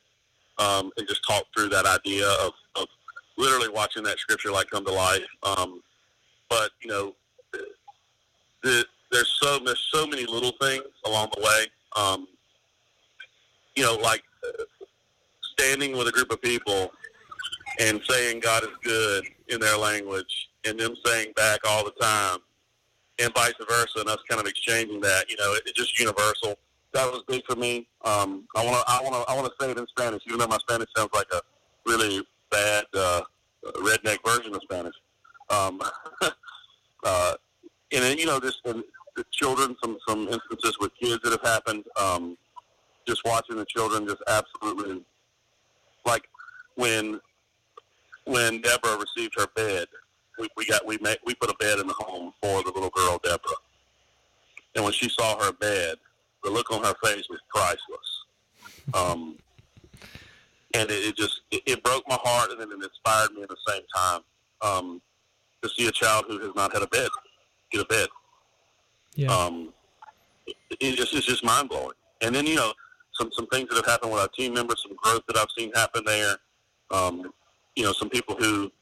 um, 0.58 0.90
and 0.96 1.06
just 1.06 1.24
talk 1.24 1.44
through 1.56 1.68
that 1.68 1.86
idea 1.86 2.28
of, 2.40 2.52
of 2.74 2.88
literally 3.36 3.68
watching 3.68 4.02
that 4.02 4.18
scripture 4.18 4.50
like 4.50 4.68
come 4.70 4.84
to 4.84 4.92
life. 4.92 5.22
Um, 5.44 5.80
but 6.50 6.72
you 6.82 6.88
know, 6.88 7.14
the, 8.64 8.84
there's 9.12 9.32
so 9.40 9.60
there's 9.64 9.86
so 9.92 10.04
many 10.04 10.26
little 10.26 10.52
things 10.60 10.82
along 11.06 11.28
the 11.36 11.42
way. 11.42 11.66
Um, 11.94 12.26
you 13.76 13.84
know, 13.84 13.94
like 13.94 14.24
uh, 14.44 14.64
standing 15.52 15.96
with 15.96 16.08
a 16.08 16.12
group 16.12 16.32
of 16.32 16.42
people 16.42 16.90
and 17.78 18.00
saying 18.08 18.40
God 18.40 18.64
is 18.64 18.70
good 18.82 19.24
in 19.48 19.60
their 19.60 19.76
language, 19.76 20.50
and 20.64 20.78
them 20.78 20.94
saying 21.04 21.32
back 21.36 21.60
all 21.66 21.84
the 21.84 21.92
time, 22.00 22.38
and 23.18 23.32
vice 23.34 23.54
versa, 23.68 24.00
and 24.00 24.08
us 24.08 24.18
kind 24.28 24.40
of 24.40 24.46
exchanging 24.46 25.00
that. 25.00 25.30
You 25.30 25.36
know, 25.36 25.54
it, 25.54 25.62
it's 25.66 25.78
just 25.78 25.98
universal. 25.98 26.58
That 26.92 27.10
was 27.10 27.22
big 27.28 27.42
for 27.46 27.56
me. 27.56 27.88
Um, 28.04 28.46
I 28.56 28.64
want 28.64 28.76
to 28.76 28.92
I 28.92 29.00
want 29.02 29.14
to 29.14 29.32
I 29.32 29.36
want 29.36 29.46
to 29.46 29.64
say 29.64 29.70
it 29.70 29.78
in 29.78 29.86
Spanish, 29.88 30.22
even 30.26 30.38
though 30.38 30.46
my 30.46 30.58
Spanish 30.58 30.88
sounds 30.96 31.10
like 31.14 31.26
a 31.32 31.40
really 31.86 32.24
bad 32.50 32.84
uh, 32.94 33.22
redneck 33.76 34.18
version 34.24 34.54
of 34.54 34.62
Spanish. 34.62 34.94
Um, 35.50 35.80
uh, 37.04 37.34
and 37.92 38.02
then, 38.02 38.18
you 38.18 38.26
know, 38.26 38.38
just 38.40 38.60
and 38.64 38.82
the 39.16 39.24
children, 39.32 39.76
some 39.82 39.98
some 40.06 40.28
instances 40.28 40.76
with 40.80 40.92
kids 41.00 41.20
that 41.22 41.32
have 41.32 41.42
happened. 41.42 41.84
Um, 41.96 42.36
just 43.06 43.24
watching 43.24 43.56
the 43.56 43.64
children, 43.64 44.06
just 44.06 44.22
absolutely 44.28 45.02
like 46.04 46.24
when 46.74 47.20
when 48.28 48.60
Deborah 48.60 48.98
received 48.98 49.34
her 49.36 49.46
bed, 49.56 49.86
we, 50.38 50.48
we 50.56 50.66
got 50.66 50.86
we 50.86 50.98
made 50.98 51.18
we 51.26 51.34
put 51.34 51.50
a 51.50 51.56
bed 51.58 51.78
in 51.78 51.86
the 51.86 51.94
home 51.94 52.32
for 52.40 52.62
the 52.62 52.70
little 52.70 52.90
girl 52.90 53.20
Deborah, 53.22 53.56
and 54.74 54.84
when 54.84 54.92
she 54.92 55.08
saw 55.08 55.38
her 55.42 55.52
bed, 55.52 55.96
the 56.44 56.50
look 56.50 56.70
on 56.70 56.84
her 56.84 56.94
face 57.02 57.24
was 57.28 57.40
priceless. 57.48 58.24
Um, 58.94 59.36
and 60.74 60.90
it, 60.90 61.08
it 61.08 61.16
just 61.16 61.40
it, 61.50 61.62
it, 61.66 61.82
broke 61.82 62.08
my 62.08 62.18
heart, 62.22 62.50
and 62.50 62.60
then 62.60 62.70
it 62.70 62.82
inspired 62.82 63.32
me 63.32 63.42
at 63.42 63.48
the 63.48 63.56
same 63.66 63.82
time 63.94 64.20
um, 64.62 65.02
to 65.62 65.68
see 65.70 65.88
a 65.88 65.92
child 65.92 66.26
who 66.28 66.38
has 66.38 66.54
not 66.54 66.72
had 66.72 66.82
a 66.82 66.86
bed 66.86 67.08
get 67.70 67.82
a 67.82 67.84
bed. 67.86 68.08
Yeah. 69.14 69.34
Um, 69.34 69.72
it, 70.46 70.56
it 70.80 70.96
just 70.96 71.14
it's 71.14 71.26
just 71.26 71.44
mind 71.44 71.68
blowing. 71.68 71.96
And 72.22 72.34
then 72.34 72.46
you 72.46 72.56
know 72.56 72.72
some 73.12 73.30
some 73.32 73.46
things 73.48 73.68
that 73.68 73.76
have 73.76 73.86
happened 73.86 74.12
with 74.12 74.20
our 74.20 74.28
team 74.28 74.54
members, 74.54 74.82
some 74.86 74.96
growth 74.96 75.22
that 75.28 75.36
I've 75.36 75.48
seen 75.56 75.72
happen 75.72 76.04
there. 76.04 76.36
Um, 76.90 77.32
you 77.78 77.84
know, 77.84 77.92
some 77.92 78.10
people 78.10 78.34
who 78.34 78.72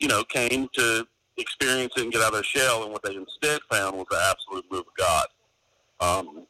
you 0.00 0.08
know 0.08 0.24
came 0.24 0.68
to 0.74 1.06
experience 1.38 1.92
it 1.96 2.02
and 2.02 2.12
get 2.12 2.20
out 2.20 2.28
of 2.28 2.34
their 2.34 2.42
shell, 2.42 2.82
and 2.82 2.92
what 2.92 3.02
they 3.04 3.14
instead 3.14 3.60
found 3.70 3.96
was 3.96 4.06
the 4.10 4.20
absolute 4.28 4.64
move 4.72 4.80
of 4.80 4.94
God. 4.98 5.26
Um, 6.00 6.46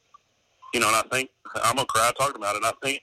you 0.73 0.81
know, 0.81 0.87
and 0.89 0.97
I 0.97 1.03
think 1.13 1.29
I'm 1.63 1.77
gonna 1.77 1.87
cry 1.87 2.11
talking 2.19 2.37
about 2.37 2.55
it. 2.55 2.65
And 2.65 2.67
I 2.67 2.73
think 2.83 3.03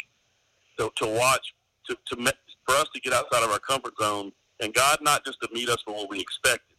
to, 0.79 0.91
to 0.95 1.05
watch 1.05 1.53
to, 1.85 1.97
to 2.07 2.33
for 2.67 2.75
us 2.75 2.87
to 2.95 2.99
get 3.01 3.13
outside 3.13 3.43
of 3.43 3.51
our 3.51 3.59
comfort 3.59 3.93
zone 4.01 4.31
and 4.59 4.73
God 4.73 4.97
not 5.01 5.23
just 5.23 5.39
to 5.41 5.49
meet 5.53 5.69
us 5.69 5.81
for 5.85 5.93
what 5.93 6.09
we 6.09 6.19
expected, 6.19 6.75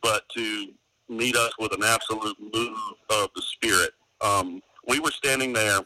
but 0.00 0.28
to 0.36 0.68
meet 1.08 1.34
us 1.34 1.52
with 1.58 1.72
an 1.72 1.82
absolute 1.82 2.36
move 2.54 2.78
of 3.10 3.30
the 3.34 3.42
Spirit. 3.42 3.90
Um, 4.20 4.62
we 4.86 5.00
were 5.00 5.10
standing 5.10 5.52
there 5.52 5.80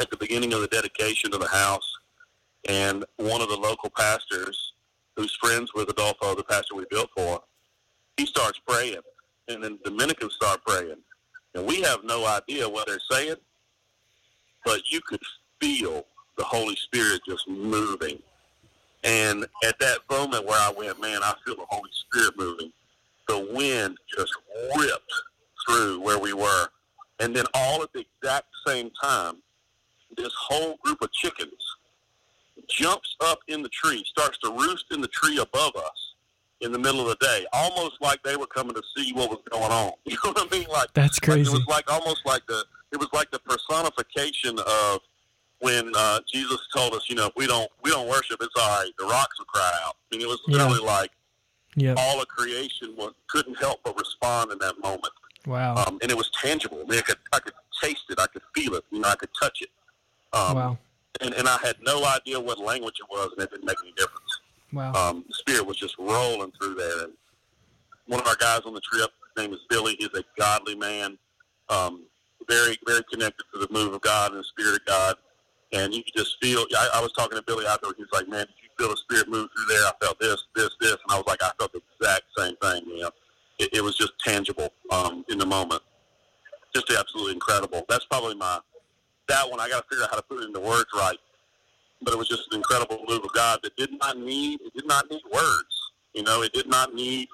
at 0.00 0.10
the 0.10 0.16
beginning 0.16 0.52
of 0.52 0.60
the 0.62 0.66
dedication 0.66 1.32
of 1.32 1.40
the 1.40 1.48
house, 1.48 1.97
and 2.68 3.04
one 3.16 3.40
of 3.40 3.48
the 3.48 3.56
local 3.56 3.90
pastors, 3.90 4.72
who's 5.16 5.36
friends 5.42 5.72
with 5.74 5.88
Adolfo, 5.90 6.34
the 6.34 6.44
pastor 6.44 6.74
we 6.76 6.84
built 6.90 7.10
for, 7.16 7.42
he 8.16 8.26
starts 8.26 8.60
praying, 8.66 9.00
and 9.48 9.64
then 9.64 9.78
Dominicans 9.84 10.34
start 10.34 10.60
praying, 10.64 10.96
and 11.54 11.66
we 11.66 11.80
have 11.80 12.04
no 12.04 12.26
idea 12.26 12.68
what 12.68 12.86
they're 12.86 13.00
saying, 13.10 13.36
but 14.64 14.80
you 14.90 15.00
could 15.06 15.20
feel 15.60 16.06
the 16.36 16.44
Holy 16.44 16.76
Spirit 16.76 17.20
just 17.28 17.48
moving. 17.48 18.18
And 19.02 19.46
at 19.64 19.78
that 19.80 19.98
moment 20.10 20.46
where 20.46 20.60
I 20.60 20.72
went, 20.76 21.00
man, 21.00 21.20
I 21.22 21.34
feel 21.44 21.56
the 21.56 21.66
Holy 21.68 21.90
Spirit 21.92 22.34
moving 22.36 22.72
the 23.28 23.48
wind 23.52 23.96
just 24.16 24.32
ripped 24.76 25.12
through 25.66 26.00
where 26.00 26.18
we 26.18 26.32
were. 26.32 26.68
And 27.20 27.36
then 27.36 27.44
all 27.54 27.82
at 27.82 27.92
the 27.92 28.04
exact 28.22 28.46
same 28.66 28.90
time, 29.02 29.36
this 30.16 30.32
whole 30.38 30.78
group 30.82 31.02
of 31.02 31.12
chickens 31.12 31.67
jumps 32.68 33.16
up 33.20 33.40
in 33.48 33.62
the 33.62 33.68
tree, 33.68 34.04
starts 34.06 34.38
to 34.38 34.50
roost 34.50 34.86
in 34.90 35.00
the 35.00 35.08
tree 35.08 35.38
above 35.38 35.74
us 35.76 36.14
in 36.60 36.72
the 36.72 36.78
middle 36.78 37.00
of 37.00 37.08
the 37.08 37.24
day, 37.24 37.46
almost 37.52 37.96
like 38.00 38.20
they 38.24 38.36
were 38.36 38.46
coming 38.46 38.74
to 38.74 38.82
see 38.96 39.12
what 39.12 39.30
was 39.30 39.38
going 39.50 39.70
on. 39.70 39.92
You 40.06 40.16
know 40.24 40.32
what 40.32 40.52
I 40.52 40.58
mean? 40.58 40.68
Like 40.68 40.92
that's 40.94 41.18
crazy. 41.18 41.44
Like 41.44 41.48
it 41.48 41.52
was 41.52 41.66
like 41.68 41.92
almost 41.92 42.26
like 42.26 42.46
the 42.46 42.64
it 42.92 42.98
was 42.98 43.08
like 43.12 43.30
the 43.30 43.38
personification 43.40 44.58
of 44.58 45.00
when 45.60 45.92
uh, 45.96 46.20
Jesus 46.32 46.58
told 46.74 46.94
us, 46.94 47.06
you 47.08 47.14
know, 47.14 47.26
if 47.26 47.32
we 47.36 47.46
don't 47.46 47.70
we 47.82 47.90
don't 47.90 48.08
worship, 48.08 48.38
it's 48.40 48.54
all 48.58 48.82
right. 48.82 48.90
The 48.98 49.04
rocks 49.04 49.38
will 49.38 49.46
cry 49.46 49.70
out. 49.84 49.96
I 50.12 50.16
mean, 50.16 50.24
it 50.24 50.28
was 50.28 50.40
literally 50.48 50.80
yeah. 50.82 50.92
like 50.92 51.10
Yep. 51.78 51.96
All 51.98 52.20
of 52.20 52.28
creation 52.28 52.94
was, 52.96 53.12
couldn't 53.28 53.56
help 53.58 53.80
but 53.84 53.96
respond 53.96 54.50
in 54.50 54.58
that 54.58 54.74
moment. 54.82 55.12
Wow. 55.46 55.76
Um, 55.76 55.98
and 56.02 56.10
it 56.10 56.16
was 56.16 56.30
tangible. 56.42 56.78
I, 56.84 56.90
mean, 56.90 56.98
I, 56.98 57.02
could, 57.02 57.16
I 57.32 57.38
could 57.38 57.52
taste 57.82 58.04
it. 58.10 58.18
I 58.18 58.26
could 58.26 58.42
feel 58.54 58.74
it. 58.74 58.84
You 58.90 59.00
know, 59.00 59.08
I 59.08 59.14
could 59.14 59.30
touch 59.40 59.62
it. 59.62 59.68
Um, 60.32 60.56
wow. 60.56 60.78
And, 61.20 61.34
and 61.34 61.48
I 61.48 61.58
had 61.58 61.76
no 61.82 62.04
idea 62.04 62.38
what 62.38 62.58
language 62.58 62.96
it 63.00 63.06
was, 63.10 63.30
and 63.36 63.42
it 63.44 63.50
didn't 63.50 63.66
make 63.66 63.76
any 63.82 63.92
difference. 63.92 64.40
Wow. 64.72 64.92
Um, 64.92 65.24
the 65.26 65.34
spirit 65.34 65.66
was 65.66 65.76
just 65.76 65.96
rolling 65.98 66.52
through 66.52 66.74
there. 66.74 67.04
And 67.04 67.12
one 68.06 68.20
of 68.20 68.26
our 68.26 68.36
guys 68.36 68.60
on 68.66 68.74
the 68.74 68.80
trip, 68.80 69.10
his 69.34 69.44
name 69.44 69.52
is 69.52 69.60
Billy. 69.68 69.96
He's 69.98 70.08
a 70.14 70.24
godly 70.38 70.74
man, 70.74 71.18
um, 71.68 72.04
very, 72.48 72.76
very 72.86 73.02
connected 73.10 73.44
to 73.52 73.60
the 73.60 73.68
move 73.70 73.94
of 73.94 74.00
God 74.02 74.32
and 74.32 74.40
the 74.40 74.44
spirit 74.44 74.80
of 74.80 74.86
God. 74.86 75.16
And 75.72 75.94
you 75.94 76.02
could 76.02 76.14
just 76.16 76.36
feel. 76.40 76.64
I, 76.76 76.90
I 76.94 77.02
was 77.02 77.12
talking 77.12 77.36
to 77.36 77.42
Billy 77.42 77.66
out 77.66 77.82
there. 77.82 77.92
He's 77.96 78.06
like, 78.10 78.26
"Man, 78.26 78.46
did 78.46 78.54
you 78.62 78.70
feel 78.78 78.88
the 78.88 78.96
spirit 78.96 79.28
move 79.28 79.50
through 79.54 79.76
there? 79.76 79.86
I 79.86 79.92
felt 80.00 80.18
this, 80.18 80.42
this, 80.54 80.70
this," 80.80 80.92
and 80.92 81.10
I 81.10 81.16
was 81.16 81.26
like, 81.26 81.42
"I 81.42 81.50
felt 81.58 81.72
the 81.72 81.82
exact 82.00 82.22
same 82.38 82.56
thing." 82.56 82.84
You 82.86 83.02
know, 83.02 83.10
it, 83.58 83.68
it 83.74 83.84
was 83.84 83.94
just 83.94 84.12
tangible 84.24 84.72
um, 84.90 85.26
in 85.28 85.36
the 85.36 85.44
moment. 85.44 85.82
Just 86.74 86.90
absolutely 86.90 87.34
incredible. 87.34 87.84
That's 87.86 88.06
probably 88.06 88.34
my 88.34 88.60
that 89.28 89.48
one. 89.48 89.60
I 89.60 89.68
got 89.68 89.82
to 89.82 89.88
figure 89.88 90.04
out 90.04 90.10
how 90.10 90.16
to 90.16 90.22
put 90.22 90.42
it 90.42 90.46
into 90.46 90.60
words 90.60 90.86
right. 90.94 91.18
But 92.02 92.14
it 92.14 92.18
was 92.18 92.28
just 92.28 92.52
an 92.52 92.58
incredible 92.58 93.04
move 93.08 93.24
of 93.24 93.32
God 93.32 93.60
that 93.62 93.76
did 93.76 93.90
not 94.00 94.18
need 94.18 94.60
it 94.60 94.72
did 94.74 94.86
not 94.86 95.10
need 95.10 95.22
words. 95.32 95.92
You 96.14 96.22
know, 96.22 96.42
it 96.42 96.52
did 96.52 96.68
not 96.68 96.94
need 96.94 97.28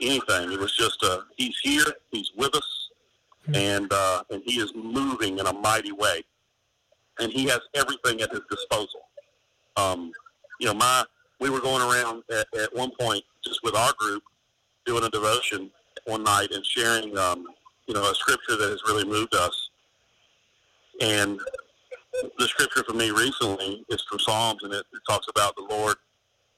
anything. 0.00 0.52
It 0.52 0.58
was 0.58 0.76
just 0.76 1.02
a 1.02 1.24
He's 1.36 1.58
here. 1.62 1.84
He's 2.10 2.30
with 2.36 2.54
us, 2.54 2.90
mm-hmm. 3.44 3.54
and 3.54 3.92
uh, 3.92 4.22
and 4.30 4.42
He 4.44 4.60
is 4.60 4.72
moving 4.74 5.38
in 5.38 5.46
a 5.46 5.52
mighty 5.52 5.92
way 5.92 6.22
and 7.18 7.32
he 7.32 7.44
has 7.46 7.60
everything 7.74 8.20
at 8.20 8.30
his 8.30 8.40
disposal. 8.50 9.00
Um, 9.76 10.12
you 10.60 10.66
know, 10.66 10.74
my 10.74 11.04
we 11.40 11.50
were 11.50 11.60
going 11.60 11.82
around 11.82 12.22
at, 12.30 12.46
at 12.60 12.74
one 12.74 12.92
point 12.98 13.24
just 13.44 13.62
with 13.64 13.74
our 13.74 13.92
group 13.98 14.22
doing 14.86 15.04
a 15.04 15.10
devotion 15.10 15.70
one 16.04 16.22
night 16.22 16.48
and 16.52 16.64
sharing, 16.64 17.16
um, 17.18 17.46
you 17.86 17.94
know, 17.94 18.08
a 18.08 18.14
scripture 18.14 18.56
that 18.56 18.70
has 18.70 18.80
really 18.86 19.04
moved 19.04 19.34
us. 19.34 19.70
And 21.02 21.40
the 22.38 22.46
scripture 22.46 22.84
for 22.84 22.92
me 22.94 23.10
recently 23.10 23.84
is 23.88 24.02
from 24.08 24.20
Psalms, 24.20 24.62
and 24.62 24.72
it, 24.72 24.84
it 24.92 25.00
talks 25.08 25.26
about 25.28 25.56
the 25.56 25.66
Lord 25.68 25.96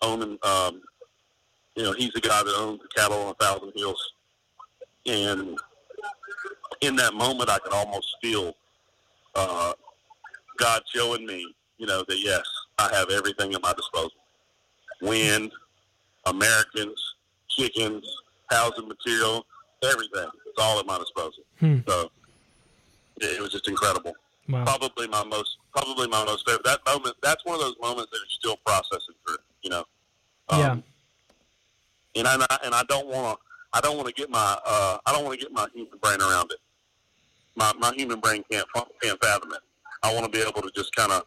owning, 0.03 0.39
um, 0.43 0.83
you 1.77 1.83
know, 1.83 1.93
He's 1.93 2.13
the 2.13 2.21
guy 2.21 2.43
that 2.43 2.55
owns 2.59 2.81
the 2.83 2.89
cattle 2.95 3.19
on 3.23 3.31
a 3.31 3.45
thousand 3.45 3.73
hills. 3.75 4.13
and 5.07 5.59
in 6.81 6.97
that 6.97 7.15
moment, 7.15 7.49
I 7.49 7.59
could 7.59 7.73
almost 7.73 8.07
feel 8.21 8.53
uh, 9.35 9.73
God 10.59 10.83
showing 10.95 11.27
me, 11.27 11.47
you 11.79 11.87
know, 11.87 12.05
that 12.07 12.19
yes, 12.19 12.45
I 12.79 12.95
have 12.95 13.11
everything 13.11 13.55
at 13.55 13.63
my 13.63 13.73
disposal: 13.73 14.19
wind, 15.01 15.53
Americans, 16.27 17.15
chickens, 17.49 18.05
housing 18.51 18.89
material, 18.89 19.47
everything. 19.83 20.29
It's 20.47 20.59
all 20.59 20.79
at 20.79 20.87
my 20.87 20.99
disposal. 20.99 21.45
Hmm. 21.61 21.79
So 21.89 22.11
it, 23.21 23.37
it 23.39 23.41
was 23.41 23.53
just 23.53 23.69
incredible. 23.69 24.13
Wow. 24.49 24.65
Probably 24.65 25.09
my 25.09 25.25
most, 25.25 25.57
probably 25.75 26.07
my 26.09 26.25
most 26.25 26.47
favorite. 26.47 26.65
That 26.65 26.81
moment, 26.87 27.17
that's 27.23 27.45
one 27.45 27.55
of 27.55 27.61
those 27.63 27.77
moments 27.81 28.11
that 28.11 28.19
you're 28.19 28.27
still 28.29 28.57
processing 28.65 29.15
through. 29.27 29.37
You 29.63 29.71
know. 29.71 29.85
Um, 30.51 30.61
Yeah. 30.61 30.77
And 32.17 32.29
I 32.29 32.59
and 32.65 32.75
I 32.75 32.83
don't 32.89 33.09
want 33.09 33.39
to. 33.39 33.45
I 33.73 33.81
don't 33.81 33.97
want 33.97 34.07
to 34.09 34.15
get 34.15 34.31
my. 34.31 34.59
Uh, 34.65 34.99
I 35.05 35.13
don't 35.13 35.25
want 35.25 35.39
to 35.39 35.45
get 35.45 35.53
my 35.53 35.67
human 35.75 35.99
brain 36.01 36.21
around 36.21 36.53
it. 36.53 36.59
My 37.57 37.73
my 37.79 37.93
human 37.95 38.21
brain 38.21 38.45
can't 38.51 38.67
can't 39.03 39.19
fathom 39.23 39.53
it. 39.53 39.61
I 40.03 40.15
want 40.15 40.25
to 40.25 40.31
be 40.31 40.47
able 40.47 40.63
to 40.63 40.71
just 40.77 40.95
kind 40.95 41.11
of 41.11 41.25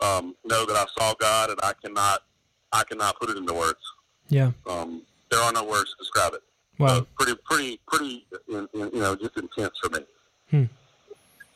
um, 0.00 0.36
know 0.44 0.64
that 0.66 0.76
I 0.76 0.86
saw 0.96 1.14
God, 1.14 1.50
and 1.50 1.58
I 1.62 1.72
cannot. 1.82 2.22
I 2.72 2.84
cannot 2.84 3.18
put 3.18 3.30
it 3.30 3.36
into 3.38 3.54
words. 3.54 3.80
Yeah. 4.28 4.52
Um, 4.68 5.02
there 5.30 5.40
are 5.40 5.52
no 5.52 5.64
words 5.64 5.90
to 5.90 5.96
describe 5.98 6.34
it. 6.34 6.42
Wow. 6.78 6.88
So 6.88 7.06
pretty, 7.18 7.38
pretty, 7.44 7.80
pretty, 7.88 8.26
you 8.46 8.90
know, 8.92 9.16
just 9.16 9.36
intense 9.36 9.72
for 9.82 9.90
me. 9.90 10.06
Hmm. 10.50 10.64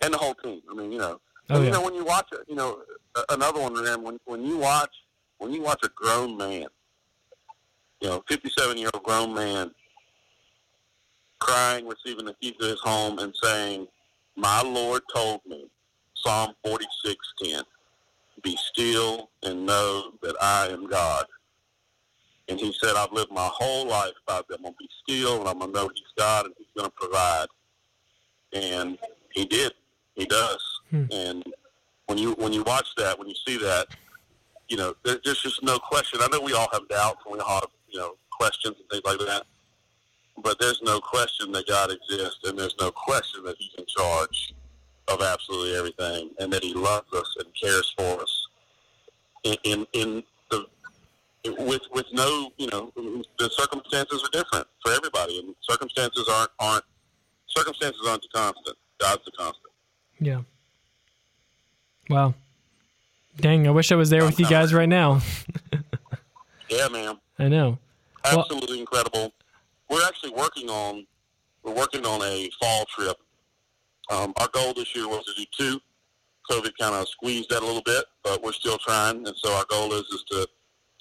And 0.03 0.13
the 0.13 0.19
whole 0.19 0.35
team. 0.35 0.61
I 0.71 0.75
mean, 0.75 0.93
you 0.93 0.99
know, 0.99 1.21
Oh, 1.51 1.57
and, 1.57 1.65
you 1.65 1.71
know, 1.71 1.83
when 1.83 1.95
you 1.95 2.05
watch 2.05 2.29
you 2.49 2.55
know, 2.55 2.83
another 3.29 3.61
one, 3.61 3.75
man, 3.75 4.03
when 4.03 4.19
when 4.25 4.45
you 4.45 4.59
watch 4.59 4.93
when 5.39 5.53
you 5.53 5.61
watch 5.61 5.81
a 5.85 5.89
grown 5.89 6.37
man, 6.37 6.67
you 8.01 8.09
know, 8.09 8.23
fifty-seven 8.29 8.79
year 8.79 8.91
old 8.95 9.03
grown 9.03 9.35
man, 9.35 9.73
crying, 11.41 11.87
receiving 11.87 12.27
the 12.27 12.35
keys 12.41 12.55
to 12.61 12.67
his 12.67 12.81
home, 12.81 13.19
and 13.19 13.35
saying, 13.43 13.87
"My 14.37 14.63
Lord 14.63 15.03
told 15.15 15.41
me, 15.47 15.67
Psalm 16.15 16.55
forty-six 16.65 17.17
ten, 17.43 17.65
be 18.43 18.57
still 18.57 19.31
and 19.43 19.67
know 19.67 20.13
that 20.23 20.37
I 20.41 20.69
am 20.69 20.87
God." 20.87 21.27
And 22.49 22.59
he 22.59 22.75
said, 22.81 22.97
I've 22.97 23.13
lived 23.13 23.31
my 23.31 23.49
whole 23.53 23.87
life 23.87 24.15
by 24.27 24.41
that. 24.49 24.57
I'm 24.57 24.63
going 24.63 24.75
to 24.75 24.79
be 24.79 24.89
still 25.03 25.41
and 25.41 25.49
I'm 25.49 25.59
going 25.61 25.73
to 25.73 25.79
know 25.79 25.91
he's 25.95 26.05
God 26.19 26.47
and 26.47 26.55
he's 26.59 26.67
going 26.77 26.91
to 26.91 26.97
provide. 26.97 27.47
And 28.53 28.99
he 29.31 29.45
did. 29.45 29.73
He 30.15 30.25
does. 30.27 30.81
Hmm. 30.91 31.05
And 31.11 31.45
when 32.07 32.19
you 32.19 32.33
when 32.33 32.53
you 32.53 32.63
watch 32.65 32.89
that, 32.97 33.19
when 33.19 33.29
you 33.29 33.35
see 33.47 33.57
that, 33.59 33.87
you 34.69 34.77
know, 34.77 34.95
there, 35.05 35.19
there's 35.25 35.43
just 35.43 35.63
no 35.63 35.79
question. 35.79 36.21
I 36.23 36.29
know 36.29 36.41
we 36.41 36.53
all 36.53 36.69
have 36.73 36.89
doubts 36.89 37.23
and 37.25 37.35
we 37.35 37.41
all 37.41 37.55
have, 37.55 37.71
you 37.89 37.99
know, 37.99 38.17
questions 38.31 38.77
and 38.79 38.89
things 38.91 39.03
like 39.05 39.19
that. 39.27 39.45
But 40.43 40.59
there's 40.59 40.81
no 40.83 41.01
question 41.01 41.53
that 41.53 41.67
God 41.67 41.91
exists 41.91 42.41
and 42.45 42.59
there's 42.59 42.75
no 42.81 42.91
question 42.91 43.45
that 43.45 43.57
he's 43.59 43.75
in 43.79 43.85
charge 43.87 44.55
of 45.09 45.21
absolutely 45.21 45.77
everything 45.77 46.31
and 46.39 46.53
that 46.53 46.63
he 46.63 46.75
loves 46.75 47.13
us 47.13 47.37
and 47.39 47.49
cares 47.61 47.93
for 47.97 48.23
us 48.23 48.49
in, 49.45 49.57
in, 49.65 49.87
in 49.93 50.23
the 50.51 50.67
with 51.59 51.83
with 51.93 52.07
no, 52.13 52.53
you 52.57 52.69
know, 52.69 52.93
the 53.39 53.51
circumstances 53.51 54.23
are 54.23 54.31
different 54.31 54.67
for 54.85 54.93
everybody, 54.93 55.39
and 55.39 55.55
circumstances 55.61 56.29
aren't 56.33 56.51
aren't 56.61 56.85
circumstances 57.47 58.01
aren't 58.07 58.23
the 58.23 58.29
constant. 58.33 58.77
God's 59.01 59.25
the 59.25 59.33
constant. 59.33 59.72
Yeah. 60.23 60.43
Wow. 62.09 62.35
Dang, 63.37 63.67
I 63.67 63.71
wish 63.71 63.91
I 63.91 63.97
was 63.97 64.09
there 64.11 64.25
with 64.25 64.39
you 64.39 64.47
guys 64.47 64.73
right 64.73 64.89
now. 64.89 65.21
Yeah, 66.69 66.89
man, 66.89 67.19
I 67.39 67.49
know. 67.49 67.79
Well- 68.25 68.41
absolutely 68.41 68.81
incredible. 68.81 69.35
We're 69.91 70.07
actually 70.07 70.31
working 70.31 70.71
on 70.71 71.07
we're 71.63 71.75
working 71.75 72.07
on 72.07 72.23
a 72.23 72.49
fall 72.59 72.87
trip. 72.87 73.19
Um, 74.11 74.33
our 74.41 74.49
goal 74.49 74.73
this 74.73 74.97
year 74.97 75.07
was 75.07 75.23
to 75.27 75.35
do 75.35 75.45
two. 75.55 75.81
COVID 76.51 76.73
kind 76.81 76.95
of 76.95 77.07
squeezed 77.09 77.51
that 77.51 77.63
a 77.63 77.67
little 77.67 77.83
bit, 77.83 78.07
but 78.25 78.43
we're 78.43 78.53
still 78.53 78.79
trying. 78.79 79.19
And 79.27 79.37
so 79.37 79.53
our 79.53 79.67
goal 79.69 79.93
is 79.93 80.05
is 80.05 80.25
to 80.31 80.49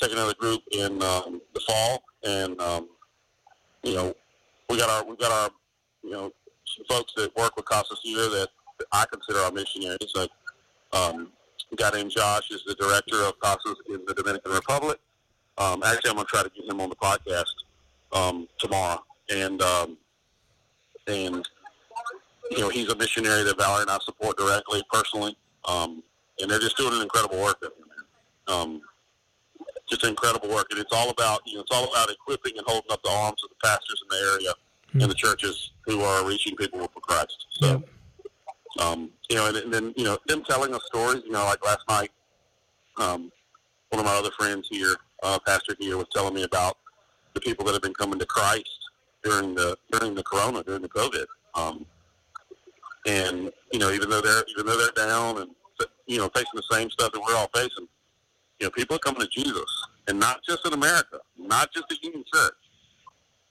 take 0.02 0.12
another 0.12 0.34
group 0.34 0.62
in 0.74 1.02
um, 1.02 1.40
the 1.54 1.62
fall, 1.66 2.04
and 2.24 2.60
um, 2.60 2.90
you 3.84 3.96
know, 3.96 4.14
we 4.70 4.78
got 4.78 4.90
our 4.90 5.10
we 5.10 5.16
got 5.16 5.32
our 5.32 5.50
you 6.04 6.12
know 6.12 6.34
some 6.66 6.86
folks 6.90 7.14
that 7.16 7.34
work 7.38 7.56
with 7.56 7.64
Casa 7.64 7.96
here 8.04 8.28
that 8.30 8.50
I 8.92 9.06
consider 9.12 9.40
our 9.40 9.52
missionaries. 9.52 10.12
Like 10.16 10.30
um, 10.94 11.32
a 11.72 11.76
guy 11.76 11.90
named 11.92 12.12
Josh 12.12 12.50
is 12.52 12.64
the 12.66 12.76
director 12.76 13.22
of 13.24 13.40
Casas 13.40 13.76
in 13.90 14.02
the 14.06 14.14
Dominican 14.14 14.52
Republic. 14.52 15.00
Um, 15.58 15.84
actually, 15.84 16.10
I'm 16.10 16.16
going 16.16 16.28
to 16.28 16.32
try 16.32 16.44
to 16.44 16.50
get 16.50 16.66
him 16.66 16.82
on 16.82 16.90
the 16.90 16.96
podcast 16.96 17.54
um, 18.14 18.48
tomorrow, 18.58 19.04
and 19.30 19.62
um, 19.62 19.98
and 21.08 21.48
you 22.52 22.60
know 22.60 22.70
he's 22.70 22.90
a 22.90 22.96
missionary 22.96 23.44
that 23.44 23.58
Valerie 23.58 23.82
and 23.82 23.92
I 23.92 23.98
support 24.04 24.38
directly, 24.38 24.82
personally, 24.92 25.38
um, 25.66 26.04
and 26.40 26.50
they're 26.50 26.60
just 26.60 26.78
doing 26.78 26.94
an 26.94 27.02
incredible 27.02 27.40
work. 27.42 27.58
Up 27.64 27.74
there, 27.78 27.88
man. 27.88 28.60
Um, 28.60 28.82
just 29.90 30.06
incredible 30.06 30.50
work, 30.50 30.68
and 30.72 30.80
it's 30.80 30.94
all 30.94 31.10
about 31.10 31.42
you 31.46 31.56
know 31.56 31.62
it's 31.62 31.76
all 31.76 31.90
about 31.92 32.10
equipping 32.10 32.54
and 32.58 32.66
holding 32.66 32.92
up 32.92 33.04
the 33.04 33.12
arms 33.12 33.44
of 33.44 33.50
the 33.50 33.68
pastors 33.68 34.02
in 34.04 34.18
the 34.18 34.32
area 34.32 34.54
Hmm. 34.94 35.02
and 35.02 35.12
the 35.12 35.16
churches 35.16 35.72
who 35.86 36.02
are 36.02 36.28
reaching 36.28 36.56
people 36.56 36.80
for 36.94 37.00
Christ. 37.00 37.46
So, 37.52 37.84
um, 38.80 39.10
you 39.30 39.36
know, 39.36 39.48
and, 39.48 39.58
and 39.58 39.74
then 39.74 39.94
you 39.98 40.04
know 40.04 40.18
them 40.28 40.44
telling 40.44 40.74
us 40.74 40.82
stories. 40.86 41.24
You 41.26 41.32
know, 41.32 41.44
like 41.44 41.64
last 41.66 41.82
night, 41.90 42.12
um, 42.98 43.32
one 43.90 44.00
of 44.00 44.06
my 44.06 44.16
other 44.16 44.32
friends 44.32 44.68
here, 44.72 44.96
uh, 45.24 45.40
pastor 45.46 45.76
here, 45.80 45.98
was 45.98 46.08
telling 46.14 46.34
me 46.34 46.44
about 46.44 46.78
the 47.34 47.42
people 47.42 47.66
that 47.66 47.74
have 47.74 47.82
been 47.82 47.94
coming 47.94 48.20
to 48.20 48.26
Christ 48.26 48.70
during 49.24 49.56
the 49.56 49.78
during 49.92 50.16
the 50.16 50.24
Corona, 50.24 50.64
during 50.64 50.82
the 50.82 50.90
COVID. 50.90 51.26
Um, 51.56 51.86
and 53.08 53.52
you 53.72 53.80
know, 53.80 53.92
even 53.92 54.10
though 54.10 54.22
they're 54.22 54.44
even 54.50 54.66
though 54.66 54.78
they're 54.78 55.08
down 55.08 55.40
and 55.40 55.52
you 56.08 56.18
know 56.18 56.30
facing 56.30 56.52
the 56.56 56.64
same 56.72 56.90
stuff 56.90 57.12
that 57.12 57.20
we're 57.20 57.36
all 57.36 57.50
facing, 57.54 57.88
you 58.60 58.68
know, 58.68 58.72
people 58.72 58.96
are 58.96 59.00
coming 59.00 59.22
to 59.22 59.28
Jesus, 59.28 59.88
and 60.08 60.20
not 60.20 60.42
just 60.48 60.66
in 60.66 60.74
America, 60.74 61.20
not 61.38 61.74
just 61.74 61.88
the 61.90 61.98
Union 62.02 62.24
Church. 62.34 62.54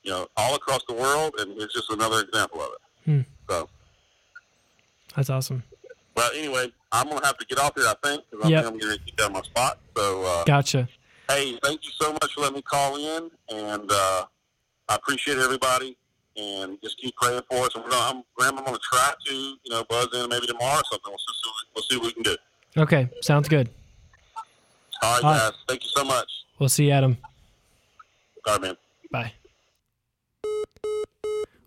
You 0.02 0.12
know, 0.12 0.26
all 0.38 0.54
across 0.54 0.80
the 0.88 0.94
world, 0.94 1.34
and 1.38 1.60
it's 1.60 1.74
just 1.74 1.90
another 1.90 2.20
example 2.20 2.62
of 2.62 2.68
it. 2.72 3.04
Hmm. 3.04 3.20
So, 3.50 3.68
That's 5.16 5.30
awesome. 5.30 5.62
Well, 6.16 6.30
anyway, 6.34 6.72
I'm 6.92 7.08
gonna 7.08 7.24
have 7.24 7.38
to 7.38 7.46
get 7.46 7.58
off 7.58 7.72
here. 7.76 7.86
I 7.86 7.94
think 8.06 8.24
because 8.30 8.44
I 8.46 8.48
Yep. 8.48 8.64
think 8.64 8.74
I'm 8.74 8.80
gonna 8.80 8.98
keep 8.98 9.16
down 9.16 9.32
my 9.32 9.42
spot. 9.42 9.78
So, 9.96 10.24
uh, 10.24 10.44
Gotcha. 10.44 10.88
hey, 11.28 11.58
thank 11.62 11.84
you 11.84 11.90
so 12.00 12.12
much 12.12 12.32
for 12.34 12.40
letting 12.42 12.56
me 12.56 12.62
call 12.62 12.96
in, 12.96 13.30
and 13.48 13.90
uh, 13.90 14.26
I 14.88 14.94
appreciate 14.96 15.38
everybody. 15.38 15.96
And 16.36 16.78
just 16.82 16.96
keep 16.98 17.14
praying 17.16 17.42
for 17.50 17.66
us. 17.66 17.74
And 17.74 17.82
we're 17.84 17.90
gonna, 17.90 18.18
I'm, 18.18 18.22
Graham, 18.36 18.56
I'm 18.56 18.64
going 18.64 18.76
to 18.76 18.82
try 18.90 19.12
to, 19.26 19.34
you 19.34 19.58
know, 19.68 19.84
buzz 19.90 20.06
in 20.14 20.28
maybe 20.30 20.46
tomorrow 20.46 20.78
or 20.78 20.82
something. 20.90 21.10
We'll 21.10 21.18
see, 21.18 21.50
we'll 21.74 21.82
see 21.82 21.96
what 21.96 22.06
we 22.06 22.12
can 22.12 22.22
do. 22.22 22.36
Okay, 22.78 23.08
sounds 23.20 23.48
good. 23.48 23.68
All 25.02 25.14
right, 25.16 25.24
All 25.24 25.30
right. 25.32 25.38
guys. 25.40 25.52
Thank 25.68 25.82
you 25.82 25.90
so 25.94 26.04
much. 26.04 26.30
We'll 26.60 26.68
see 26.68 26.86
you, 26.86 26.92
Adam. 26.92 27.18
All 28.46 28.54
right, 28.54 28.62
man. 28.62 28.76
Bye. 29.10 29.32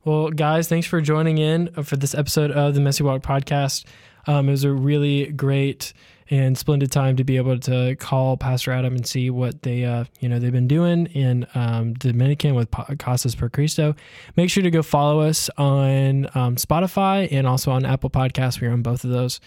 Well, 0.05 0.31
guys, 0.31 0.67
thanks 0.67 0.85
for 0.85 0.99
joining 0.99 1.37
in 1.37 1.71
for 1.81 1.95
this 1.95 2.13
episode 2.13 2.51
of 2.51 2.75
the 2.75 2.81
Messy 2.81 3.05
Walk 3.05 3.21
podcast. 3.21 3.85
Um, 4.27 4.49
it 4.49 4.51
was 4.51 4.65
a 4.65 4.71
really 4.73 5.27
great 5.27 5.93
and 6.29 6.57
splendid 6.57 6.91
time 6.91 7.15
to 7.15 7.23
be 7.23 7.37
able 7.37 7.57
to 7.59 7.95
call 7.95 8.35
Pastor 8.35 8.73
Adam 8.73 8.95
and 8.95 9.07
see 9.07 9.29
what 9.29 9.61
they, 9.61 9.85
uh, 9.85 10.03
you 10.19 10.27
know, 10.27 10.39
they've 10.39 10.51
been 10.51 10.67
doing 10.67 11.05
in 11.07 11.47
um, 11.55 11.93
Dominican 11.93 12.53
with 12.53 12.69
Casas 12.99 13.33
por 13.33 13.47
Cristo. 13.47 13.95
Make 14.35 14.49
sure 14.49 14.61
to 14.61 14.71
go 14.71 14.81
follow 14.81 15.21
us 15.21 15.49
on 15.57 16.25
um, 16.35 16.57
Spotify 16.57 17.31
and 17.31 17.47
also 17.47 17.71
on 17.71 17.85
Apple 17.85 18.09
Podcasts. 18.09 18.59
We're 18.59 18.73
on 18.73 18.81
both 18.81 19.05
of 19.05 19.09
those. 19.09 19.39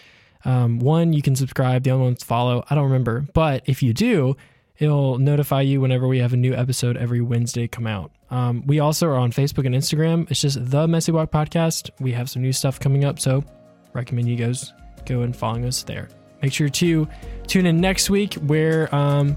Um, 0.46 0.78
one, 0.78 1.12
you 1.12 1.20
can 1.20 1.36
subscribe. 1.36 1.82
The 1.82 1.90
other 1.90 2.02
one's 2.02 2.22
follow. 2.22 2.64
I 2.70 2.74
don't 2.74 2.84
remember, 2.84 3.26
but 3.34 3.62
if 3.66 3.82
you 3.82 3.92
do, 3.92 4.38
it'll 4.78 5.18
notify 5.18 5.62
you 5.62 5.80
whenever 5.80 6.06
we 6.06 6.18
have 6.18 6.32
a 6.32 6.36
new 6.36 6.54
episode 6.54 6.96
every 6.96 7.20
Wednesday 7.20 7.66
come 7.68 7.86
out. 7.86 8.10
Um, 8.30 8.64
we 8.66 8.80
also 8.80 9.06
are 9.08 9.16
on 9.16 9.32
Facebook 9.32 9.66
and 9.66 9.74
Instagram. 9.74 10.30
It's 10.30 10.40
just 10.40 10.70
the 10.70 10.86
Messy 10.88 11.12
Walk 11.12 11.30
Podcast. 11.30 11.90
We 12.00 12.12
have 12.12 12.28
some 12.28 12.42
new 12.42 12.52
stuff 12.52 12.80
coming 12.80 13.04
up, 13.04 13.18
so 13.18 13.44
recommend 13.92 14.28
you 14.28 14.36
guys 14.36 14.72
go 15.06 15.22
and 15.22 15.34
follow 15.34 15.66
us 15.66 15.82
there. 15.82 16.08
Make 16.42 16.52
sure 16.52 16.68
to 16.68 17.08
tune 17.46 17.66
in 17.66 17.80
next 17.80 18.10
week 18.10 18.34
where 18.34 18.94
um, 18.94 19.36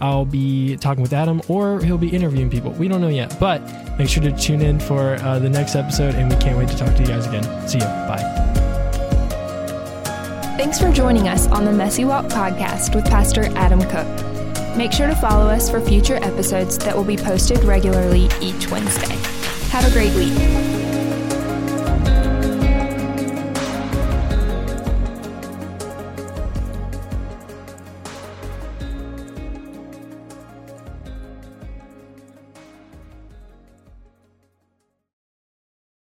I'll 0.00 0.24
be 0.24 0.76
talking 0.76 1.02
with 1.02 1.12
Adam 1.12 1.40
or 1.48 1.80
he'll 1.80 1.98
be 1.98 2.08
interviewing 2.08 2.50
people. 2.50 2.72
We 2.72 2.88
don't 2.88 3.00
know 3.00 3.08
yet, 3.08 3.36
but 3.40 3.62
make 3.98 4.08
sure 4.08 4.22
to 4.22 4.32
tune 4.32 4.60
in 4.60 4.80
for 4.80 5.14
uh, 5.16 5.38
the 5.38 5.48
next 5.48 5.74
episode, 5.76 6.14
and 6.14 6.30
we 6.30 6.36
can't 6.40 6.58
wait 6.58 6.68
to 6.68 6.76
talk 6.76 6.94
to 6.96 7.00
you 7.00 7.08
guys 7.08 7.26
again. 7.26 7.68
See 7.68 7.78
you. 7.78 7.84
Bye. 7.84 8.22
Thanks 10.56 10.78
for 10.78 10.92
joining 10.92 11.28
us 11.28 11.46
on 11.48 11.64
the 11.64 11.72
Messy 11.72 12.04
Walk 12.04 12.26
podcast 12.26 12.94
with 12.94 13.04
Pastor 13.06 13.44
Adam 13.56 13.80
Cook. 13.82 14.33
Make 14.76 14.92
sure 14.92 15.06
to 15.06 15.14
follow 15.14 15.46
us 15.46 15.70
for 15.70 15.80
future 15.80 16.16
episodes 16.16 16.78
that 16.78 16.96
will 16.96 17.04
be 17.04 17.16
posted 17.16 17.62
regularly 17.62 18.28
each 18.40 18.70
Wednesday. 18.70 19.14
Have 19.70 19.86
a 19.86 19.90
great 19.92 20.14
week. 20.14 20.73